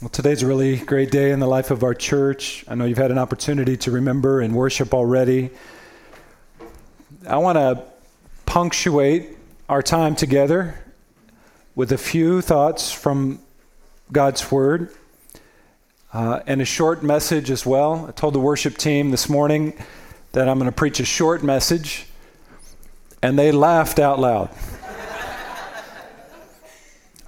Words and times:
Well, 0.00 0.10
today's 0.10 0.44
a 0.44 0.46
really 0.46 0.76
great 0.76 1.10
day 1.10 1.32
in 1.32 1.40
the 1.40 1.48
life 1.48 1.72
of 1.72 1.82
our 1.82 1.92
church. 1.92 2.64
I 2.68 2.76
know 2.76 2.84
you've 2.84 2.98
had 2.98 3.10
an 3.10 3.18
opportunity 3.18 3.76
to 3.78 3.90
remember 3.90 4.40
and 4.40 4.54
worship 4.54 4.94
already. 4.94 5.50
I 7.26 7.38
want 7.38 7.58
to 7.58 7.82
punctuate 8.46 9.36
our 9.68 9.82
time 9.82 10.14
together 10.14 10.78
with 11.74 11.90
a 11.90 11.98
few 11.98 12.42
thoughts 12.42 12.92
from 12.92 13.40
God's 14.12 14.52
Word 14.52 14.94
uh, 16.12 16.42
and 16.46 16.62
a 16.62 16.64
short 16.64 17.02
message 17.02 17.50
as 17.50 17.66
well. 17.66 18.06
I 18.08 18.12
told 18.12 18.34
the 18.34 18.40
worship 18.40 18.78
team 18.78 19.10
this 19.10 19.28
morning 19.28 19.76
that 20.30 20.48
I'm 20.48 20.60
going 20.60 20.70
to 20.70 20.76
preach 20.76 21.00
a 21.00 21.04
short 21.04 21.42
message, 21.42 22.06
and 23.20 23.36
they 23.36 23.50
laughed 23.50 23.98
out 23.98 24.20
loud. 24.20 24.50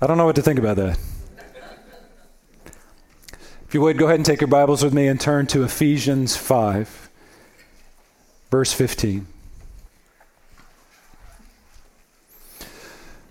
I 0.00 0.06
don't 0.06 0.18
know 0.18 0.26
what 0.26 0.36
to 0.36 0.42
think 0.42 0.60
about 0.60 0.76
that. 0.76 1.09
If 3.70 3.74
you 3.74 3.82
would, 3.82 3.98
go 3.98 4.06
ahead 4.06 4.16
and 4.16 4.26
take 4.26 4.40
your 4.40 4.48
Bibles 4.48 4.82
with 4.82 4.92
me 4.92 5.06
and 5.06 5.20
turn 5.20 5.46
to 5.46 5.62
Ephesians 5.62 6.36
5, 6.36 7.08
verse 8.50 8.72
15. 8.72 9.28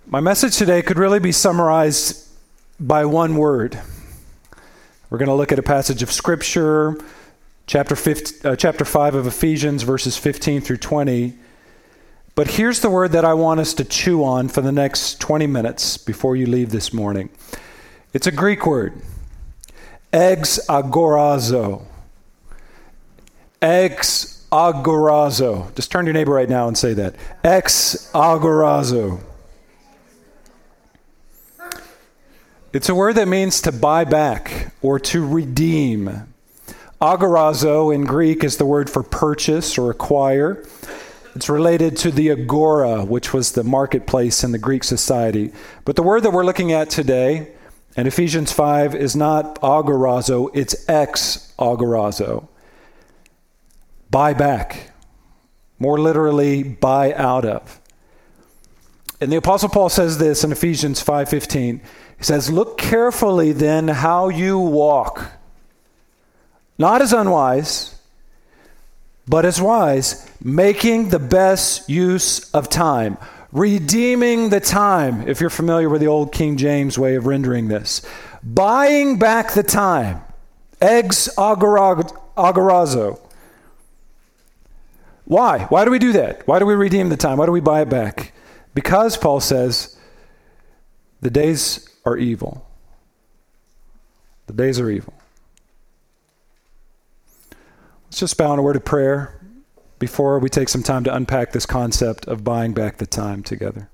My 0.07 0.21
message 0.21 0.55
today 0.55 0.81
could 0.81 0.98
really 0.98 1.20
be 1.20 1.34
summarized 1.34 2.25
by 2.79 3.03
one 3.03 3.35
word. 3.35 3.81
We're 5.09 5.17
going 5.17 5.27
to 5.27 5.35
look 5.35 5.52
at 5.52 5.59
a 5.59 5.62
passage 5.62 6.02
of 6.03 6.09
Scripture, 6.09 6.98
chapter, 7.67 7.98
15, 7.98 8.51
uh, 8.51 8.55
chapter 8.55 8.85
5 8.85 9.15
of 9.15 9.27
Ephesians, 9.27 9.84
verses 9.84 10.15
15 10.15 10.62
through 10.62 10.77
20. 10.77 11.34
But 12.35 12.51
here's 12.51 12.79
the 12.79 12.90
word 12.90 13.12
that 13.12 13.26
I 13.26 13.34
want 13.34 13.59
us 13.59 13.73
to 13.73 13.84
chew 13.84 14.23
on 14.23 14.48
for 14.48 14.62
the 14.62 14.71
next 14.71 15.20
20 15.20 15.48
minutes 15.48 15.98
before 15.98 16.37
you 16.37 16.45
leave 16.45 16.70
this 16.70 16.93
morning. 16.93 17.29
It's 18.13 18.26
a 18.26 18.31
Greek 18.31 18.65
word. 18.65 19.01
Ex 20.12 20.59
agorazo. 20.68 21.86
Ex 23.62 24.48
agorazo. 24.51 25.74
Just 25.76 25.91
turn 25.91 26.05
to 26.05 26.10
your 26.10 26.13
neighbor 26.13 26.34
right 26.34 26.49
now 26.49 26.68
and 26.68 26.77
say 26.77 26.93
that. 26.93 27.16
Ex 27.43 28.10
agorazo. 28.13 29.21
It's 32.71 32.90
a 32.90 32.96
word 32.96 33.16
that 33.16 33.27
means 33.27 33.62
to 33.62 33.71
buy 33.71 34.04
back 34.04 34.74
or 34.82 34.99
to 34.99 35.27
redeem. 35.27 36.27
Agorazo 37.01 37.94
in 37.94 38.05
Greek 38.05 38.44
is 38.44 38.57
the 38.57 38.66
word 38.66 38.90
for 38.90 39.04
purchase 39.04 39.77
or 39.77 39.90
acquire. 39.90 40.63
It's 41.35 41.49
related 41.49 41.96
to 41.98 42.12
the 42.12 42.29
agora, 42.29 43.05
which 43.05 43.34
was 43.34 43.54
the 43.54 43.63
marketplace 43.63 44.44
in 44.44 44.51
the 44.51 44.57
Greek 44.57 44.84
society. 44.84 45.51
But 45.85 45.96
the 45.96 46.04
word 46.04 46.23
that 46.23 46.32
we're 46.32 46.46
looking 46.46 46.71
at 46.71 46.90
today 46.90 47.51
and 47.99 48.07
Ephesians 48.07 48.53
5 48.53 48.95
is 48.95 49.13
not 49.13 49.59
agorazo, 49.59 50.49
it's 50.53 50.87
ex 50.87 51.53
agorazo. 51.59 52.47
Buy 54.09 54.33
back. 54.33 54.91
More 55.79 55.99
literally, 55.99 56.63
buy 56.63 57.13
out 57.13 57.43
of. 57.43 57.81
And 59.20 59.29
the 59.29 59.35
apostle 59.35 59.67
Paul 59.67 59.89
says 59.89 60.17
this 60.17 60.45
in 60.45 60.53
Ephesians 60.53 61.01
5:15. 61.03 61.81
He 62.17 62.23
says, 62.23 62.49
"Look 62.49 62.77
carefully 62.77 63.51
then 63.51 63.89
how 63.89 64.29
you 64.29 64.57
walk, 64.57 65.31
not 66.77 67.01
as 67.01 67.11
unwise, 67.11 67.95
but 69.27 69.44
as 69.44 69.61
wise, 69.61 70.25
making 70.41 71.09
the 71.09 71.19
best 71.19 71.89
use 71.89 72.50
of 72.51 72.69
time." 72.69 73.17
Redeeming 73.51 74.50
the 74.50 74.59
time, 74.59 75.28
if 75.28 75.41
you're 75.41 75.50
familiar 75.50 75.89
with 75.89 76.01
the 76.01 76.07
old 76.07 76.31
King 76.31 76.57
James 76.57 76.97
way 76.97 77.16
of 77.16 77.25
rendering 77.25 77.67
this, 77.67 78.01
buying 78.44 79.17
back 79.17 79.53
the 79.53 79.63
time, 79.63 80.22
ex 80.81 81.29
agorazo. 81.38 83.19
Why? 85.25 85.66
Why 85.66 85.85
do 85.85 85.91
we 85.91 86.00
do 86.00 86.11
that? 86.13 86.47
Why 86.47 86.59
do 86.59 86.66
we 86.66 86.73
redeem 86.73 87.09
the 87.09 87.17
time? 87.17 87.38
Why 87.38 87.45
do 87.45 87.51
we 87.51 87.59
buy 87.59 87.81
it 87.81 87.89
back? 87.89 88.33
Because, 88.73 89.17
Paul 89.17 89.39
says, 89.39 89.95
the 91.21 91.29
days 91.29 91.88
are 92.05 92.17
evil. 92.17 92.65
The 94.47 94.53
days 94.53 94.79
are 94.79 94.89
evil. 94.89 95.13
Let's 98.05 98.19
just 98.19 98.38
bow 98.38 98.53
in 98.53 98.59
a 98.59 98.63
word 98.63 98.75
of 98.75 98.85
prayer 98.85 99.38
before 99.99 100.39
we 100.39 100.49
take 100.49 100.69
some 100.69 100.81
time 100.81 101.03
to 101.03 101.13
unpack 101.13 101.51
this 101.51 101.65
concept 101.65 102.25
of 102.27 102.43
buying 102.43 102.73
back 102.73 102.97
the 102.97 103.05
time 103.05 103.43
together. 103.43 103.89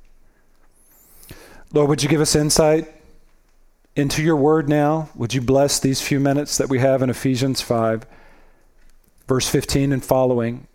Lord, 1.74 1.90
would 1.90 2.04
you 2.04 2.10
give 2.10 2.22
us 2.22 2.36
insight 2.36 2.88
into 3.96 4.22
your 4.24 4.36
word 4.36 4.70
now? 4.70 5.10
Would 5.16 5.34
you 5.34 5.42
bless 5.42 5.80
these 5.80 6.02
few 6.02 6.20
minutes 6.20 6.58
that 6.58 6.70
we 6.70 6.80
have 6.80 7.02
in 7.02 7.10
Ephesians 7.10 7.60
5, 7.60 8.06
verse 9.28 9.50
15 9.50 9.92
and 9.92 10.06
following, 10.06 10.68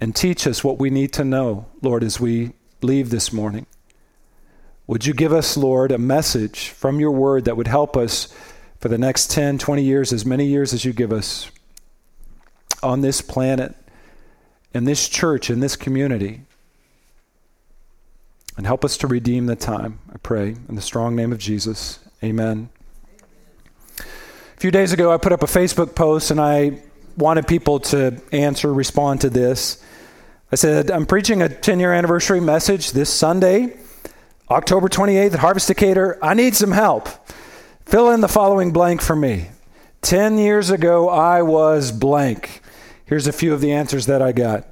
and 0.00 0.16
teach 0.16 0.46
us 0.46 0.64
what 0.64 0.78
we 0.78 0.88
need 0.88 1.12
to 1.12 1.24
know, 1.24 1.66
Lord, 1.82 2.02
as 2.02 2.18
we 2.18 2.52
leave 2.80 3.10
this 3.10 3.32
morning? 3.32 3.66
Would 4.86 5.06
you 5.06 5.14
give 5.14 5.32
us, 5.32 5.56
Lord, 5.56 5.92
a 5.92 5.98
message 5.98 6.70
from 6.70 6.98
your 6.98 7.12
word 7.12 7.44
that 7.44 7.56
would 7.56 7.68
help 7.68 7.96
us 7.96 8.34
for 8.80 8.88
the 8.88 8.98
next 8.98 9.30
10, 9.30 9.58
20 9.58 9.82
years, 9.84 10.12
as 10.12 10.24
many 10.24 10.46
years 10.46 10.72
as 10.72 10.84
you 10.84 10.92
give 10.92 11.12
us 11.12 11.50
on 12.82 13.02
this 13.02 13.20
planet? 13.20 13.76
In 14.72 14.84
this 14.84 15.08
church, 15.08 15.50
in 15.50 15.60
this 15.60 15.76
community. 15.76 16.42
And 18.56 18.66
help 18.66 18.84
us 18.84 18.96
to 18.98 19.06
redeem 19.06 19.46
the 19.46 19.56
time, 19.56 20.00
I 20.12 20.18
pray, 20.18 20.56
in 20.68 20.74
the 20.74 20.82
strong 20.82 21.16
name 21.16 21.32
of 21.32 21.38
Jesus. 21.38 21.98
Amen. 22.22 22.68
A 23.98 24.60
few 24.60 24.70
days 24.70 24.92
ago, 24.92 25.12
I 25.12 25.16
put 25.16 25.32
up 25.32 25.42
a 25.42 25.46
Facebook 25.46 25.94
post 25.94 26.30
and 26.30 26.40
I 26.40 26.82
wanted 27.16 27.46
people 27.46 27.80
to 27.80 28.20
answer, 28.32 28.72
respond 28.72 29.22
to 29.22 29.30
this. 29.30 29.82
I 30.52 30.56
said, 30.56 30.90
I'm 30.90 31.06
preaching 31.06 31.42
a 31.42 31.48
10 31.48 31.80
year 31.80 31.92
anniversary 31.92 32.40
message 32.40 32.92
this 32.92 33.08
Sunday, 33.08 33.76
October 34.50 34.88
28th 34.88 35.34
at 35.34 35.38
Harvest 35.38 35.68
Decatur. 35.68 36.18
I 36.20 36.34
need 36.34 36.54
some 36.54 36.72
help. 36.72 37.08
Fill 37.86 38.10
in 38.10 38.20
the 38.20 38.28
following 38.28 38.72
blank 38.72 39.00
for 39.00 39.16
me. 39.16 39.48
10 40.02 40.38
years 40.38 40.70
ago, 40.70 41.08
I 41.08 41.42
was 41.42 41.92
blank. 41.92 42.62
Here's 43.10 43.26
a 43.26 43.32
few 43.32 43.52
of 43.52 43.60
the 43.60 43.72
answers 43.72 44.06
that 44.06 44.22
I 44.22 44.30
got. 44.30 44.64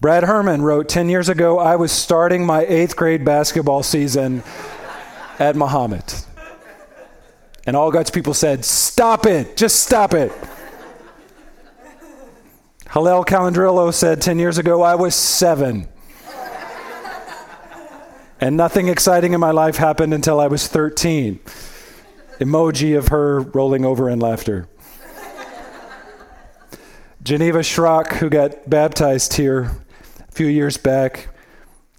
Brad 0.00 0.24
Herman 0.24 0.62
wrote 0.62 0.88
10 0.88 1.10
years 1.10 1.28
ago, 1.28 1.58
I 1.58 1.76
was 1.76 1.92
starting 1.92 2.46
my 2.46 2.64
eighth 2.64 2.96
grade 2.96 3.26
basketball 3.26 3.82
season 3.82 4.42
at 5.38 5.54
Mahomet. 5.54 6.24
And 7.66 7.76
all 7.76 7.90
God's 7.90 8.10
people 8.10 8.32
said, 8.32 8.64
Stop 8.64 9.26
it, 9.26 9.54
just 9.58 9.80
stop 9.80 10.14
it. 10.14 10.32
Hillel 12.90 13.26
Calandrillo 13.26 13.92
said 13.92 14.22
10 14.22 14.38
years 14.38 14.56
ago, 14.56 14.80
I 14.80 14.94
was 14.94 15.14
seven. 15.14 15.88
and 18.40 18.56
nothing 18.56 18.88
exciting 18.88 19.34
in 19.34 19.40
my 19.40 19.50
life 19.50 19.76
happened 19.76 20.14
until 20.14 20.40
I 20.40 20.46
was 20.46 20.66
13. 20.68 21.38
Emoji 22.40 22.96
of 22.96 23.08
her 23.08 23.40
rolling 23.40 23.84
over 23.84 24.08
in 24.08 24.20
laughter. 24.20 24.70
Geneva 27.22 27.58
Schrock, 27.58 28.12
who 28.14 28.30
got 28.30 28.70
baptized 28.70 29.34
here 29.34 29.72
a 30.28 30.32
few 30.32 30.46
years 30.46 30.76
back, 30.76 31.28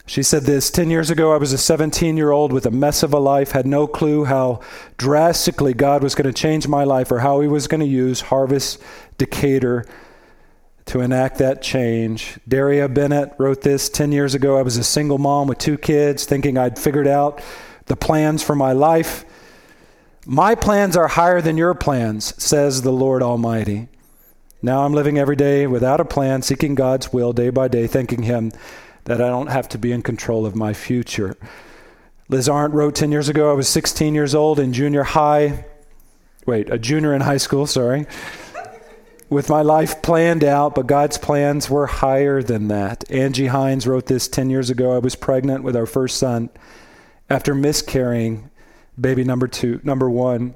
she 0.06 0.24
said 0.24 0.44
this 0.44 0.72
10 0.72 0.90
years 0.90 1.12
ago, 1.12 1.34
I 1.34 1.38
was 1.38 1.54
a 1.54 1.58
17 1.58 2.18
year 2.18 2.32
old 2.32 2.52
with 2.52 2.66
a 2.66 2.72
mess 2.72 3.04
of 3.04 3.14
a 3.14 3.20
life, 3.20 3.52
had 3.52 3.68
no 3.68 3.86
clue 3.86 4.26
how 4.26 4.62
drastically 4.98 5.76
God 5.76 6.02
was 6.02 6.16
going 6.16 6.26
to 6.26 6.34
change 6.34 6.68
my 6.68 6.84
life 6.84 7.12
or 7.12 7.20
how 7.20 7.42
He 7.42 7.48
was 7.48 7.68
going 7.68 7.82
to 7.82 7.86
use 7.86 8.22
Harvest 8.22 8.82
Decatur 9.20 9.86
to 10.86 11.02
enact 11.02 11.38
that 11.38 11.62
change. 11.62 12.40
Daria 12.48 12.90
Bennett 12.90 13.34
wrote 13.38 13.62
this 13.62 13.88
10 13.88 14.12
years 14.12 14.34
ago. 14.34 14.58
I 14.58 14.64
was 14.64 14.78
a 14.78 14.84
single 14.84 15.20
mom 15.20 15.48
with 15.48 15.60
two 15.60 15.78
kids, 15.78 16.26
thinking 16.26 16.58
I'd 16.58 16.80
figured 16.80 17.08
out 17.08 17.44
the 17.86 17.96
plans 17.96 18.42
for 18.42 18.56
my 18.56 18.72
life. 18.72 19.26
My 20.26 20.56
plans 20.56 20.98
are 20.98 21.08
higher 21.08 21.42
than 21.42 21.56
your 21.56 21.76
plans, 21.76 22.34
says 22.42 22.82
the 22.82 22.92
Lord 22.92 23.22
Almighty. 23.22 23.90
Now 24.62 24.84
I'm 24.84 24.94
living 24.94 25.18
every 25.18 25.38
day 25.38 25.68
without 25.68 26.02
a 26.02 26.06
plan, 26.06 26.42
seeking 26.42 26.76
God's 26.76 27.14
will 27.14 27.32
day 27.32 27.50
by 27.50 27.70
day, 27.70 27.88
thanking 27.88 28.24
Him 28.24 28.52
that 29.06 29.22
I 29.22 29.30
don't 29.30 29.48
have 29.48 29.70
to 29.70 29.78
be 29.78 29.92
in 29.92 30.02
control 30.02 30.46
of 30.46 30.56
my 30.56 30.74
future. 30.74 31.38
Liz 32.28 32.50
Arndt 32.50 32.76
wrote 32.76 32.94
10 32.94 33.12
years 33.12 33.30
ago, 33.30 33.50
I 33.50 33.54
was 33.54 33.70
16 33.70 34.14
years 34.14 34.36
old 34.36 34.60
in 34.60 34.74
junior 34.74 35.04
high. 35.04 35.66
Wait, 36.46 36.70
a 36.70 36.78
junior 36.78 37.14
in 37.14 37.22
high 37.22 37.38
school, 37.38 37.66
sorry. 37.66 38.06
With 39.30 39.50
my 39.50 39.62
life 39.62 40.02
planned 40.02 40.44
out, 40.44 40.76
but 40.76 40.88
God's 40.88 41.18
plans 41.18 41.70
were 41.70 41.88
higher 41.88 42.44
than 42.44 42.68
that. 42.68 43.10
Angie 43.10 43.48
Hines 43.48 43.88
wrote 43.88 44.08
this 44.08 44.28
10 44.28 44.50
years 44.50 44.70
ago. 44.70 44.92
I 44.92 45.00
was 45.00 45.16
pregnant 45.16 45.64
with 45.64 45.76
our 45.76 45.86
first 45.86 46.18
son 46.18 46.50
after 47.30 47.56
miscarrying 47.56 48.50
baby 49.00 49.24
number 49.24 49.48
two, 49.48 49.80
number 49.84 50.10
one. 50.10 50.56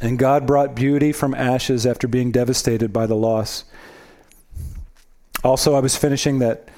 And 0.00 0.18
God 0.18 0.46
brought 0.46 0.74
beauty 0.74 1.12
from 1.12 1.34
ashes 1.34 1.86
after 1.86 2.06
being 2.06 2.30
devastated 2.30 2.92
by 2.92 3.06
the 3.06 3.14
loss. 3.14 3.64
Also, 5.42 5.74
I 5.74 5.80
was 5.80 5.96
finishing 5.96 6.38
that 6.40 6.68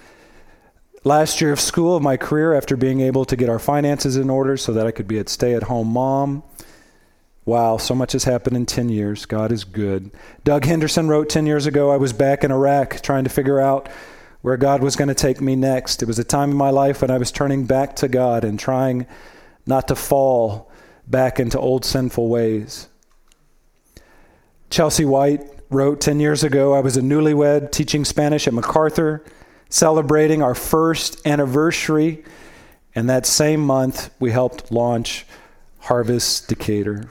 last 1.04 1.40
year 1.40 1.52
of 1.52 1.60
school 1.60 1.96
of 1.96 2.02
my 2.02 2.16
career 2.16 2.54
after 2.54 2.76
being 2.76 3.00
able 3.00 3.24
to 3.24 3.36
get 3.36 3.48
our 3.48 3.58
finances 3.58 4.16
in 4.16 4.30
order 4.30 4.56
so 4.56 4.72
that 4.72 4.86
I 4.86 4.90
could 4.90 5.08
be 5.08 5.18
a 5.18 5.28
stay 5.28 5.54
at 5.54 5.64
home 5.64 5.88
mom 5.88 6.42
Wow, 7.48 7.78
so 7.78 7.94
much 7.94 8.12
has 8.12 8.24
happened 8.24 8.58
in 8.58 8.66
10 8.66 8.90
years. 8.90 9.24
God 9.24 9.52
is 9.52 9.64
good. 9.64 10.10
Doug 10.44 10.66
Henderson 10.66 11.08
wrote 11.08 11.30
10 11.30 11.46
years 11.46 11.64
ago 11.64 11.90
I 11.90 11.96
was 11.96 12.12
back 12.12 12.44
in 12.44 12.52
Iraq 12.52 13.00
trying 13.00 13.24
to 13.24 13.30
figure 13.30 13.58
out 13.58 13.88
where 14.42 14.58
God 14.58 14.82
was 14.82 14.96
going 14.96 15.08
to 15.08 15.14
take 15.14 15.40
me 15.40 15.56
next. 15.56 16.02
It 16.02 16.06
was 16.06 16.18
a 16.18 16.24
time 16.24 16.50
in 16.50 16.58
my 16.58 16.68
life 16.68 17.00
when 17.00 17.10
I 17.10 17.16
was 17.16 17.32
turning 17.32 17.64
back 17.64 17.96
to 17.96 18.08
God 18.08 18.44
and 18.44 18.60
trying 18.60 19.06
not 19.64 19.88
to 19.88 19.94
fall 19.94 20.70
back 21.06 21.40
into 21.40 21.58
old 21.58 21.86
sinful 21.86 22.28
ways. 22.28 22.88
Chelsea 24.70 25.04
White 25.04 25.42
wrote 25.70 26.00
10 26.00 26.20
years 26.20 26.44
ago 26.44 26.74
I 26.74 26.80
was 26.80 26.96
a 26.96 27.00
newlywed 27.00 27.72
teaching 27.72 28.04
Spanish 28.04 28.46
at 28.46 28.54
MacArthur, 28.54 29.24
celebrating 29.68 30.42
our 30.42 30.54
first 30.54 31.26
anniversary. 31.26 32.24
And 32.94 33.08
that 33.08 33.26
same 33.26 33.60
month, 33.60 34.10
we 34.18 34.30
helped 34.30 34.72
launch 34.72 35.26
Harvest 35.80 36.48
Decatur. 36.48 37.08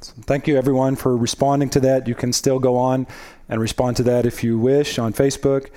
So 0.00 0.14
thank 0.22 0.46
you, 0.46 0.56
everyone, 0.56 0.96
for 0.96 1.16
responding 1.16 1.70
to 1.70 1.80
that. 1.80 2.08
You 2.08 2.14
can 2.14 2.32
still 2.32 2.58
go 2.58 2.76
on 2.76 3.06
and 3.48 3.60
respond 3.60 3.96
to 3.98 4.02
that 4.04 4.26
if 4.26 4.42
you 4.42 4.58
wish 4.58 4.98
on 4.98 5.12
Facebook. 5.12 5.70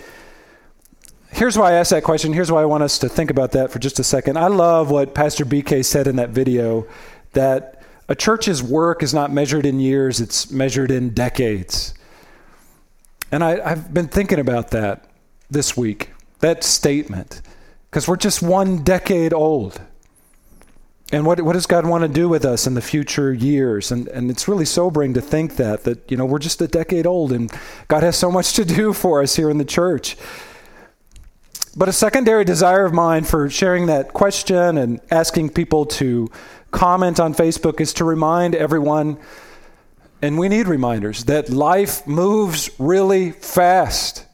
Here's 1.32 1.58
why 1.58 1.72
I 1.72 1.74
asked 1.74 1.90
that 1.90 2.04
question. 2.04 2.34
Here's 2.34 2.52
why 2.52 2.62
I 2.62 2.66
want 2.66 2.84
us 2.84 2.98
to 3.00 3.10
think 3.10 3.30
about 3.30 3.52
that 3.52 3.72
for 3.72 3.80
just 3.80 4.00
a 4.00 4.04
second. 4.04 4.38
I 4.38 4.48
love 4.48 4.90
what 4.90 5.14
Pastor 5.14 5.46
BK 5.46 5.84
said 5.84 6.08
in 6.08 6.16
that 6.16 6.30
video 6.30 6.88
that 7.34 7.75
a 8.08 8.16
church's 8.16 8.62
work 8.62 9.02
is 9.02 9.14
not 9.14 9.32
measured 9.32 9.66
in 9.66 9.80
years, 9.80 10.20
it's 10.20 10.52
measured 10.52 10.92
in 10.92 11.10
decades. 11.10 11.94
And 13.32 13.44
I, 13.44 13.70
have 13.70 13.94
been 13.94 14.08
thinking 14.08 14.40
about 14.40 14.72
that 14.72 15.10
this 15.50 15.76
week, 15.76 16.12
that 16.40 16.64
statement, 16.64 17.42
because 17.90 18.08
we're 18.08 18.16
just 18.18 18.42
one 18.42 18.84
decade 18.84 19.34
old. 19.34 19.82
And 21.12 21.26
what, 21.26 21.40
what 21.42 21.54
does 21.54 21.66
God 21.66 21.86
want 21.86 22.04
to 22.04 22.08
do 22.08 22.28
with 22.28 22.46
us 22.46 22.66
in 22.66 22.74
the 22.74 22.82
future 22.82 23.32
years? 23.32 23.92
And, 23.92 24.08
and 24.08 24.32
it's 24.32 24.48
really 24.48 24.66
sobering 24.66 25.14
to 25.14 25.22
think 25.22 25.56
that, 25.58 25.84
that, 25.84 26.10
you 26.10 26.18
know, 26.18 26.26
we're 26.26 26.40
just 26.40 26.62
a 26.62 26.68
decade 26.68 27.06
old 27.06 27.32
and 27.32 27.52
God 27.88 28.04
has 28.04 28.16
so 28.16 28.32
much 28.32 28.54
to 28.54 28.66
do 28.66 28.92
for 28.92 29.22
us 29.22 29.36
here 29.36 29.50
in 29.50 29.58
the 29.58 29.66
church. 29.66 30.18
But 31.78 31.90
a 31.90 31.94
secondary 31.94 32.46
desire 32.46 32.86
of 32.86 32.94
mine 32.94 33.24
for 33.24 33.50
sharing 33.50 33.86
that 33.88 34.14
question 34.14 34.78
and 34.78 35.02
asking 35.12 35.50
people 35.50 35.86
to 35.86 36.32
comment 36.76 37.20
on 37.20 37.34
Facebook 37.34 37.82
is 37.82 37.94
to 37.94 38.06
remind 38.06 38.54
everyone, 38.54 39.18
and 40.22 40.38
we 40.38 40.50
need 40.50 40.68
reminders, 40.68 41.26
that 41.26 41.50
life 41.50 42.06
moves 42.06 42.70
really 42.78 43.32
fast. 43.32 44.26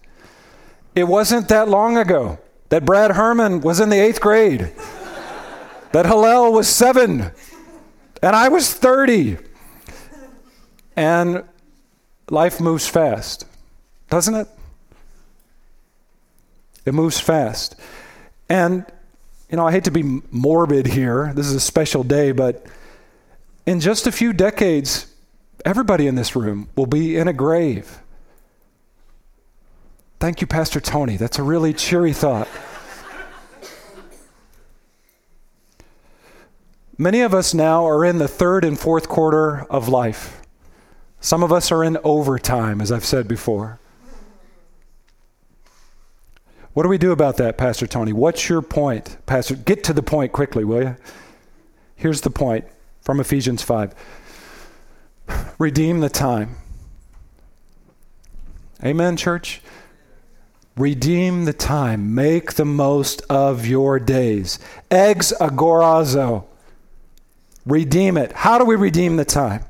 It 0.96 1.06
wasn't 1.06 1.48
that 1.48 1.70
long 1.70 1.98
ago 1.98 2.40
that 2.70 2.84
Brad 2.84 3.12
Herman 3.12 3.62
was 3.62 3.80
in 3.80 3.90
the 3.90 4.00
eighth 4.00 4.20
grade 4.20 4.72
that 5.94 6.06
Hillel 6.06 6.52
was 6.52 6.68
seven 6.68 7.32
and 8.22 8.36
I 8.36 8.50
was 8.50 8.74
30. 8.74 9.38
And 10.96 11.44
life 12.30 12.60
moves 12.60 12.88
fast, 12.88 13.46
doesn't 14.10 14.36
it? 14.36 14.48
It 16.86 16.94
moves 16.94 17.20
fast. 17.20 17.76
And, 18.50 18.86
you 19.52 19.58
know, 19.58 19.68
I 19.68 19.74
hate 19.74 19.84
to 19.84 19.92
be 19.92 20.22
morbid 20.32 20.88
here. 20.88 21.34
This 21.36 21.46
is 21.46 21.54
a 21.54 21.60
special 21.60 22.04
day, 22.06 22.32
but 22.32 22.66
in 23.66 23.82
just 23.82 24.08
a 24.08 24.12
few 24.12 24.32
decades, 24.32 25.14
everybody 25.66 26.08
in 26.08 26.16
this 26.16 26.38
room 26.38 26.70
will 26.78 26.86
be 26.86 27.18
in 27.18 27.28
a 27.28 27.34
grave. 27.34 28.00
Thank 30.22 30.40
you, 30.40 30.48
Pastor 30.48 30.80
Tony. 30.80 31.18
That's 31.18 31.38
a 31.38 31.44
really 31.44 31.74
cheery 31.74 32.14
thought. 32.14 32.48
Many 36.98 37.22
of 37.22 37.34
us 37.34 37.54
now 37.54 37.86
are 37.86 38.06
in 38.06 38.20
the 38.20 38.28
third 38.28 38.64
and 38.64 38.80
fourth 38.80 39.10
quarter 39.10 39.66
of 39.70 39.90
life. 39.90 40.42
Some 41.20 41.44
of 41.44 41.52
us 41.52 41.72
are 41.72 41.84
in 41.84 41.98
overtime, 42.04 42.80
as 42.80 42.92
I've 42.92 43.04
said 43.04 43.28
before. 43.28 43.80
What 46.74 46.84
do 46.84 46.90
we 46.90 46.98
do 46.98 47.12
about 47.12 47.38
that, 47.38 47.58
Pastor 47.58 47.86
Tony? 47.86 48.14
What's 48.14 48.48
your 48.48 48.62
point? 48.62 49.18
Pastor, 49.26 49.56
get 49.56 49.84
to 49.86 49.94
the 49.94 50.02
point 50.02 50.32
quickly, 50.32 50.64
will 50.64 50.82
you? 50.82 50.96
Here's 51.96 52.22
the 52.22 52.30
point 52.30 52.66
from 53.02 53.20
Ephesians 53.20 53.62
5 53.62 53.94
Redeem 55.60 56.00
the 56.00 56.10
time. 56.10 56.56
Amen, 58.84 59.18
church? 59.18 59.62
Redeem 60.78 61.46
the 61.46 61.54
time. 61.54 62.16
Make 62.16 62.54
the 62.54 62.66
most 62.66 63.22
of 63.30 63.68
your 63.68 64.00
days. 64.00 64.58
Ex 64.90 65.34
agorazo. 65.40 66.46
Redeem 67.66 68.18
it. 68.18 68.32
How 68.32 68.58
do 68.58 68.66
we 68.66 68.76
redeem 68.76 69.18
the 69.18 69.26
time? 69.26 69.66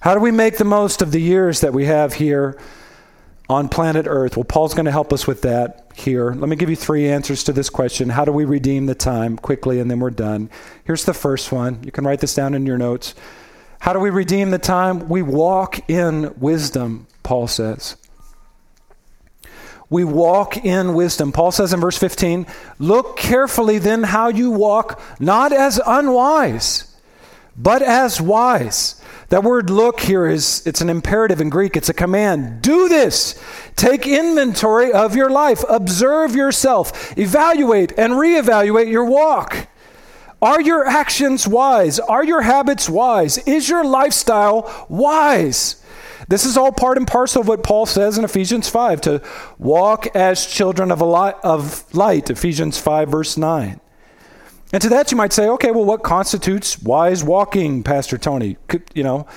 How 0.00 0.14
do 0.14 0.20
we 0.20 0.30
make 0.30 0.56
the 0.56 0.64
most 0.64 1.02
of 1.02 1.12
the 1.12 1.20
years 1.20 1.60
that 1.60 1.72
we 1.72 1.84
have 1.84 2.14
here 2.14 2.58
on 3.48 3.68
planet 3.68 4.06
Earth? 4.08 4.36
Well, 4.36 4.44
Paul's 4.44 4.74
going 4.74 4.86
to 4.86 4.92
help 4.92 5.12
us 5.12 5.26
with 5.26 5.42
that 5.42 5.90
here. 5.94 6.32
Let 6.32 6.48
me 6.48 6.56
give 6.56 6.70
you 6.70 6.76
three 6.76 7.08
answers 7.08 7.44
to 7.44 7.52
this 7.52 7.70
question. 7.70 8.08
How 8.08 8.24
do 8.24 8.32
we 8.32 8.44
redeem 8.44 8.86
the 8.86 8.94
time 8.94 9.36
quickly, 9.36 9.80
and 9.80 9.90
then 9.90 10.00
we're 10.00 10.10
done? 10.10 10.50
Here's 10.84 11.04
the 11.04 11.14
first 11.14 11.52
one. 11.52 11.82
You 11.84 11.92
can 11.92 12.04
write 12.04 12.20
this 12.20 12.34
down 12.34 12.54
in 12.54 12.66
your 12.66 12.78
notes. 12.78 13.14
How 13.80 13.92
do 13.92 13.98
we 13.98 14.10
redeem 14.10 14.50
the 14.50 14.58
time? 14.58 15.08
We 15.08 15.22
walk 15.22 15.90
in 15.90 16.34
wisdom, 16.38 17.06
Paul 17.22 17.48
says. 17.48 17.96
We 19.90 20.04
walk 20.04 20.56
in 20.56 20.94
wisdom. 20.94 21.30
Paul 21.30 21.52
says 21.52 21.72
in 21.72 21.80
verse 21.80 21.98
15, 21.98 22.46
Look 22.78 23.18
carefully 23.18 23.78
then 23.78 24.02
how 24.02 24.28
you 24.28 24.50
walk, 24.50 25.00
not 25.20 25.52
as 25.52 25.78
unwise 25.84 26.93
but 27.56 27.82
as 27.82 28.20
wise. 28.20 29.00
That 29.28 29.42
word 29.42 29.70
look 29.70 30.00
here 30.00 30.26
is 30.26 30.64
it's 30.66 30.80
an 30.80 30.90
imperative 30.90 31.40
in 31.40 31.48
Greek, 31.48 31.76
it's 31.76 31.88
a 31.88 31.94
command. 31.94 32.62
Do 32.62 32.88
this. 32.88 33.40
Take 33.74 34.06
inventory 34.06 34.92
of 34.92 35.16
your 35.16 35.30
life, 35.30 35.64
observe 35.68 36.34
yourself, 36.34 37.16
evaluate 37.18 37.92
and 37.98 38.14
reevaluate 38.14 38.90
your 38.90 39.04
walk. 39.04 39.68
Are 40.42 40.60
your 40.60 40.86
actions 40.86 41.48
wise? 41.48 41.98
Are 41.98 42.22
your 42.22 42.42
habits 42.42 42.88
wise? 42.88 43.38
Is 43.38 43.68
your 43.68 43.82
lifestyle 43.82 44.86
wise? 44.88 45.82
This 46.28 46.44
is 46.44 46.56
all 46.56 46.72
part 46.72 46.98
and 46.98 47.06
parcel 47.06 47.42
of 47.42 47.48
what 47.48 47.62
Paul 47.62 47.86
says 47.86 48.18
in 48.18 48.24
Ephesians 48.24 48.68
5 48.68 49.00
to 49.02 49.22
walk 49.58 50.06
as 50.14 50.46
children 50.46 50.90
of, 50.90 51.00
light, 51.00 51.36
of 51.42 51.92
light, 51.94 52.30
Ephesians 52.30 52.78
5, 52.78 53.08
verse 53.08 53.36
9. 53.36 53.80
And 54.74 54.82
to 54.82 54.88
that, 54.88 55.12
you 55.12 55.16
might 55.16 55.32
say, 55.32 55.48
okay, 55.50 55.70
well, 55.70 55.84
what 55.84 56.02
constitutes 56.02 56.82
wise 56.82 57.22
walking, 57.22 57.84
Pastor 57.84 58.18
Tony? 58.18 58.56
You 58.92 59.04
know, 59.04 59.28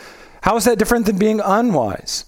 how 0.42 0.56
is 0.56 0.66
that 0.66 0.80
different 0.80 1.06
than 1.06 1.19
being 1.19 1.39
unwise? 1.39 2.26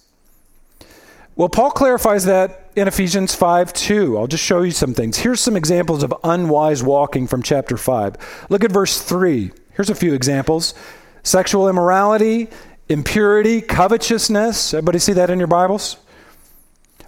Well, 1.36 1.50
Paul 1.50 1.72
clarifies 1.72 2.26
that 2.26 2.70
in 2.76 2.88
Ephesians 2.88 3.34
5 3.34 3.74
2. 3.74 4.16
I'll 4.16 4.28
just 4.28 4.44
show 4.44 4.62
you 4.62 4.70
some 4.70 4.94
things. 4.94 5.18
Here's 5.18 5.40
some 5.40 5.56
examples 5.56 6.04
of 6.04 6.14
unwise 6.24 6.84
walking 6.84 7.26
from 7.26 7.42
chapter 7.42 7.78
5. 7.78 8.46
Look 8.50 8.64
at 8.64 8.72
verse 8.72 9.02
3. 9.02 9.54
Here's 9.72 9.90
a 9.90 9.96
few 9.96 10.14
examples 10.14 10.76
sexual 11.24 11.68
immorality, 11.68 12.48
impurity, 12.90 13.60
covetousness. 13.60 14.76
Everybody 14.76 15.00
see 15.00 15.14
that 15.14 15.32
in 15.32 15.40
your 15.40 15.48
Bibles? 15.48 15.98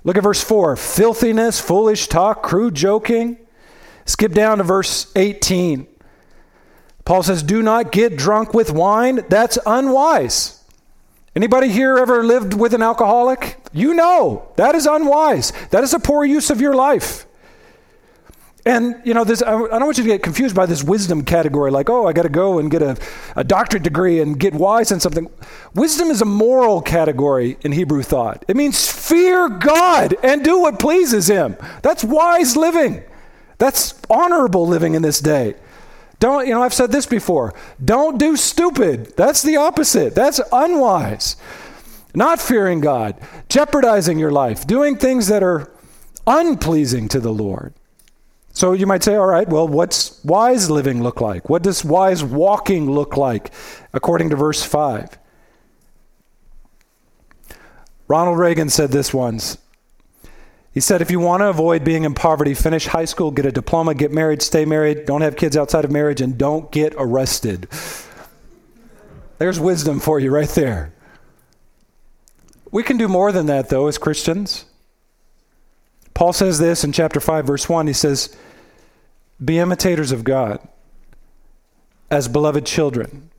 Look 0.04 0.18
at 0.18 0.24
verse 0.24 0.44
4 0.44 0.78
filthiness, 0.78 1.60
foolish 1.60 2.08
talk, 2.08 2.42
crude 2.42 2.74
joking. 2.74 3.38
Skip 4.06 4.34
down 4.34 4.58
to 4.58 4.64
verse 4.64 5.12
18. 5.16 5.88
Paul 7.06 7.24
says, 7.24 7.44
Do 7.44 7.62
not 7.62 7.92
get 7.92 8.18
drunk 8.18 8.54
with 8.54 8.72
wine. 8.72 9.22
That's 9.30 9.58
unwise. 9.66 10.64
Anybody 11.36 11.70
here 11.70 11.98
ever 11.98 12.24
lived 12.24 12.54
with 12.54 12.74
an 12.74 12.82
alcoholic? 12.82 13.58
You 13.72 13.94
know 13.94 14.50
that 14.58 14.76
is 14.76 14.86
unwise. 14.86 15.54
That 15.70 15.84
is 15.84 15.94
a 15.94 16.00
poor 16.00 16.26
use 16.26 16.50
of 16.50 16.60
your 16.60 16.76
life. 16.76 17.26
And, 18.64 19.02
you 19.04 19.16
know, 19.16 19.24
this, 19.24 19.42
I 19.42 19.52
don't 19.52 19.86
want 19.86 19.98
you 19.98 20.04
to 20.04 20.10
get 20.10 20.22
confused 20.22 20.56
by 20.56 20.68
this 20.68 20.84
wisdom 20.84 21.24
category, 21.26 21.72
like, 21.72 21.90
oh, 21.90 22.08
I 22.08 22.14
got 22.14 22.24
to 22.24 22.30
go 22.30 22.60
and 22.60 22.70
get 22.70 22.84
a, 22.84 22.96
a 23.36 23.44
doctorate 23.44 23.82
degree 23.82 24.22
and 24.22 24.40
get 24.40 24.54
wise 24.54 24.92
in 24.92 25.00
something. 25.00 25.28
Wisdom 25.74 26.10
is 26.10 26.22
a 26.22 26.26
moral 26.26 26.80
category 26.80 27.58
in 27.62 27.72
Hebrew 27.72 28.04
thought. 28.04 28.46
It 28.48 28.56
means 28.56 28.88
fear 28.88 29.50
God 29.50 30.16
and 30.22 30.44
do 30.44 30.60
what 30.60 30.78
pleases 30.78 31.28
Him. 31.28 31.58
That's 31.82 32.04
wise 32.04 32.56
living. 32.56 33.02
That's 33.58 34.00
honorable 34.12 34.68
living 34.68 34.94
in 34.94 35.02
this 35.02 35.20
day. 35.20 35.56
Don't, 36.22 36.48
you 36.48 36.54
know, 36.54 36.62
I've 36.62 36.74
said 36.74 36.92
this 36.92 37.08
before. 37.08 37.56
Don't 37.84 38.20
do 38.20 38.38
stupid. 38.38 39.18
That's 39.18 39.42
the 39.42 39.58
opposite. 39.58 40.14
That's 40.14 40.40
unwise. 40.52 41.36
Not 42.14 42.40
fearing 42.40 42.80
God, 42.80 43.20
jeopardizing 43.50 44.20
your 44.20 44.32
life, 44.32 44.68
doing 44.68 44.98
things 44.98 45.28
that 45.28 45.42
are 45.42 45.72
unpleasing 46.28 47.08
to 47.10 47.20
the 47.20 47.34
Lord. 47.34 47.74
So 48.54 48.74
you 48.74 48.86
might 48.86 49.02
say, 49.02 49.16
all 49.16 49.26
right, 49.26 49.50
well, 49.50 49.68
what's 49.68 50.24
wise 50.24 50.70
living 50.70 51.02
look 51.02 51.22
like? 51.22 51.50
What 51.50 51.64
does 51.64 51.84
wise 51.84 52.24
walking 52.24 52.92
look 52.92 53.18
like 53.18 53.52
according 53.92 54.30
to 54.30 54.36
verse 54.36 54.62
5? 54.62 55.18
Ronald 58.08 58.38
Reagan 58.38 58.70
said 58.70 58.92
this 58.92 59.12
once 59.12 59.58
he 60.74 60.80
said, 60.80 61.02
if 61.02 61.12
you 61.12 61.20
want 61.20 61.42
to 61.42 61.50
avoid 61.50 61.84
being 61.84 62.06
in 62.06 62.14
poverty, 62.14 62.54
finish 62.54 62.88
high 62.88 63.06
school, 63.06 63.32
get 63.32 63.46
a 63.46 63.52
diploma, 63.52 63.94
get 63.94 64.12
married, 64.12 64.42
stay 64.42 64.64
married, 64.64 65.06
don't 65.06 65.22
have 65.22 65.36
kids 65.36 65.58
outside 65.58 65.84
of 65.84 65.92
marriage, 65.92 66.22
and 66.22 66.38
don't 66.38 66.72
get 66.72 66.94
arrested. 66.98 67.68
There's 69.38 69.60
wisdom 69.60 70.00
for 70.00 70.20
you 70.20 70.32
right 70.32 70.50
there. 70.50 70.94
We 72.72 72.84
can 72.84 72.96
do 72.96 73.10
more 73.10 73.32
than 73.32 73.48
that, 73.48 73.70
though, 73.70 73.88
as 73.88 73.98
Christians. 73.98 74.66
Paul 76.14 76.32
says 76.32 76.60
this 76.60 76.84
in 76.84 76.92
chapter 76.92 77.20
5, 77.20 77.48
verse 77.48 77.68
1. 77.68 77.88
He 77.88 77.94
says, 77.94 78.38
Be 79.44 79.60
imitators 79.60 80.12
of 80.12 80.24
God 80.24 80.66
as 82.12 82.28
beloved 82.28 82.66
children, 82.66 83.31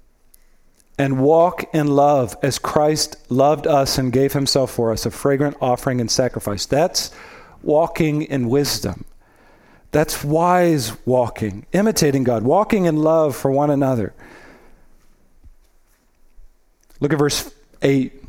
and 0.99 1.21
walk 1.21 1.65
in 1.75 1.89
love 1.89 2.37
as 2.43 2.59
Christ 2.59 3.17
loved 3.31 3.67
us 3.67 3.99
and 3.99 4.13
gave 4.13 4.33
himself 4.33 4.71
for 4.71 4.93
us, 4.93 5.07
a 5.07 5.11
fragrant 5.11 5.57
offering 5.61 6.01
and 6.01 6.11
sacrifice. 6.11 6.67
That's 6.67 7.11
walking 7.63 8.23
in 8.23 8.49
wisdom. 8.49 9.05
That's 9.91 10.25
wise 10.25 10.97
walking, 11.07 11.67
imitating 11.73 12.25
God, 12.25 12.43
walking 12.43 12.87
in 12.87 12.97
love 12.97 13.37
for 13.37 13.51
one 13.51 13.71
another. 13.71 14.15
Look 17.01 17.13
at 17.13 17.19
verse 17.19 17.53
8. 17.83 18.25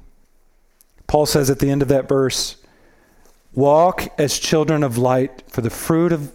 Paul 1.07 1.25
says 1.25 1.49
at 1.49 1.59
the 1.59 1.69
end 1.69 1.81
of 1.81 1.87
that 1.89 2.09
verse, 2.09 2.57
Walk 3.53 4.07
as 4.17 4.39
children 4.39 4.83
of 4.83 4.97
light, 4.97 5.43
for 5.47 5.61
the 5.61 5.69
fruit 5.69 6.11
of 6.11 6.33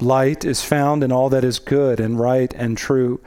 light 0.00 0.44
is 0.44 0.62
found 0.62 1.04
in 1.04 1.12
all 1.12 1.30
that 1.30 1.44
is 1.44 1.58
good 1.58 2.00
and 2.00 2.18
right 2.18 2.52
and 2.54 2.76
true. 2.76 3.20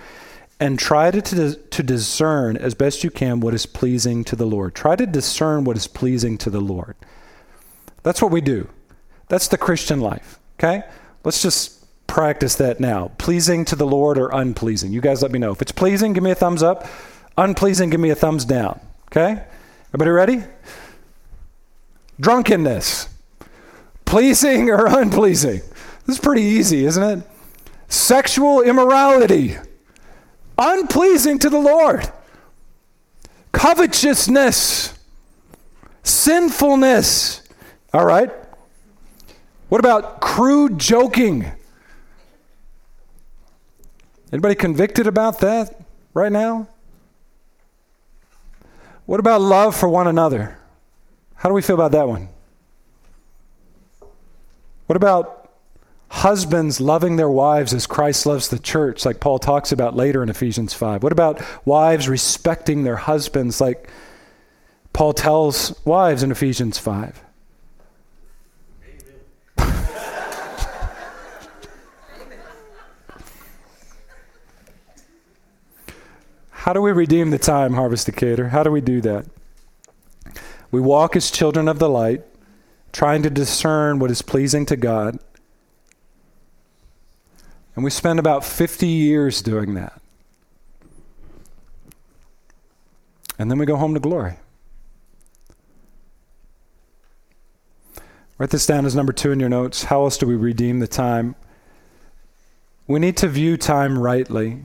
And 0.60 0.78
try 0.78 1.10
to, 1.10 1.22
to, 1.22 1.56
to 1.56 1.84
discern 1.84 2.58
as 2.58 2.74
best 2.74 3.04
you 3.04 3.10
can 3.10 3.40
what 3.40 3.54
is 3.54 3.66
pleasing 3.66 4.24
to 4.26 4.36
the 4.36 4.46
Lord. 4.46 4.76
Try 4.76 4.96
to 4.98 5.06
discern 5.06 5.64
what 5.64 5.78
is 5.78 5.88
pleasing 5.88 6.38
to 6.40 6.50
the 6.50 6.60
Lord. 6.60 6.96
That's 8.04 8.22
what 8.22 8.32
we 8.32 8.42
do. 8.42 8.68
That's 9.30 9.48
the 9.48 9.58
Christian 9.58 10.02
life, 10.02 10.40
okay? 10.58 10.84
Let's 11.24 11.42
just 11.42 11.86
practice 12.08 12.56
that 12.56 12.80
now. 12.80 13.12
Pleasing 13.18 13.64
to 13.66 13.76
the 13.76 13.86
Lord 13.86 14.18
or 14.18 14.30
unpleasing? 14.34 14.92
You 14.92 15.00
guys 15.00 15.22
let 15.22 15.32
me 15.32 15.40
know. 15.40 15.52
If 15.52 15.62
it's 15.62 15.72
pleasing, 15.72 16.14
give 16.14 16.24
me 16.24 16.32
a 16.32 16.36
thumbs 16.36 16.64
up. 16.64 16.88
Unpleasing, 17.38 17.90
give 17.90 18.00
me 18.00 18.10
a 18.10 18.16
thumbs 18.16 18.44
down, 18.44 18.82
okay? 19.08 19.44
Everybody 19.94 20.12
ready? 20.12 20.44
Drunkenness 22.20 23.08
pleasing 24.10 24.70
or 24.70 24.88
unpleasing? 25.00 25.62
This 26.06 26.18
is 26.18 26.20
pretty 26.20 26.42
easy, 26.42 26.86
isn't 26.86 27.20
it? 27.20 27.26
Sexual 27.88 28.64
immorality, 28.64 29.58
unpleasing 30.60 31.40
to 31.40 31.50
the 31.50 31.60
Lord. 31.60 32.12
Covetousness, 33.52 34.94
sinfulness. 36.04 37.42
All 37.94 38.06
right. 38.06 38.30
What 39.70 39.80
about 39.80 40.22
crude 40.22 40.78
joking? 40.78 41.52
Anybody 44.32 44.56
convicted 44.56 45.08
about 45.08 45.40
that 45.40 45.80
right 46.14 46.32
now? 46.32 46.68
What 49.06 49.20
about 49.20 49.42
love 49.42 49.76
for 49.76 49.90
one 49.90 50.08
another? 50.08 50.60
How 51.34 51.50
do 51.50 51.56
we 51.56 51.62
feel 51.62 51.76
about 51.76 51.94
that 51.94 52.08
one? 52.08 52.30
What 54.86 54.98
about 54.98 55.39
husbands 56.10 56.82
loving 56.82 57.16
their 57.16 57.30
wives 57.30 57.74
as 57.74 57.88
Christ 57.88 58.26
loves 58.26 58.50
the 58.50 58.60
church, 58.60 59.06
like 59.06 59.20
Paul 59.20 59.40
talks 59.40 59.72
about 59.72 59.96
later 59.96 60.22
in 60.24 60.30
Ephesians 60.30 60.74
5? 60.74 61.04
What 61.04 61.12
about 61.12 61.42
wives 61.66 62.10
respecting 62.10 62.84
their 62.84 62.98
husbands, 62.98 63.62
like 63.62 63.90
Paul 64.92 65.14
tells 65.14 65.80
wives 65.86 66.24
in 66.24 66.32
Ephesians 66.32 66.78
5? 66.78 67.24
How 76.52 76.74
do 76.74 76.82
we 76.82 76.92
redeem 76.92 77.32
the 77.32 77.40
time, 77.40 77.74
Harvest 77.74 78.06
Decatur? 78.06 78.50
How 78.50 78.62
do 78.62 78.70
we 78.70 78.82
do 78.82 79.02
that? 79.02 79.26
We 80.70 80.82
walk 80.82 81.16
as 81.16 81.32
children 81.32 81.68
of 81.68 81.80
the 81.80 81.90
light 81.90 82.22
trying 82.92 83.24
to 83.24 83.30
discern 83.30 83.98
what 83.98 84.12
is 84.12 84.22
pleasing 84.22 84.66
to 84.68 84.76
God. 84.76 85.20
And 87.76 87.84
we 87.84 87.90
spend 87.90 88.20
about 88.20 88.44
50 88.44 88.88
years 88.88 89.42
doing 89.42 89.76
that. 89.76 90.02
And 93.38 93.50
then 93.50 93.58
we 93.58 93.66
go 93.66 93.78
home 93.78 93.94
to 93.94 94.00
glory. 94.00 94.36
Write 98.38 98.50
this 98.50 98.66
down 98.66 98.86
as 98.86 98.96
number 98.96 99.14
two 99.14 99.32
in 99.32 99.40
your 99.40 99.50
notes. 99.50 99.84
How 99.84 100.04
else 100.04 100.18
do 100.18 100.26
we 100.26 100.36
redeem 100.36 100.80
the 100.80 100.88
time? 100.88 101.36
We 102.88 103.00
need 103.00 103.18
to 103.18 103.28
view 103.28 103.58
time 103.58 104.00
rightly. 104.00 104.62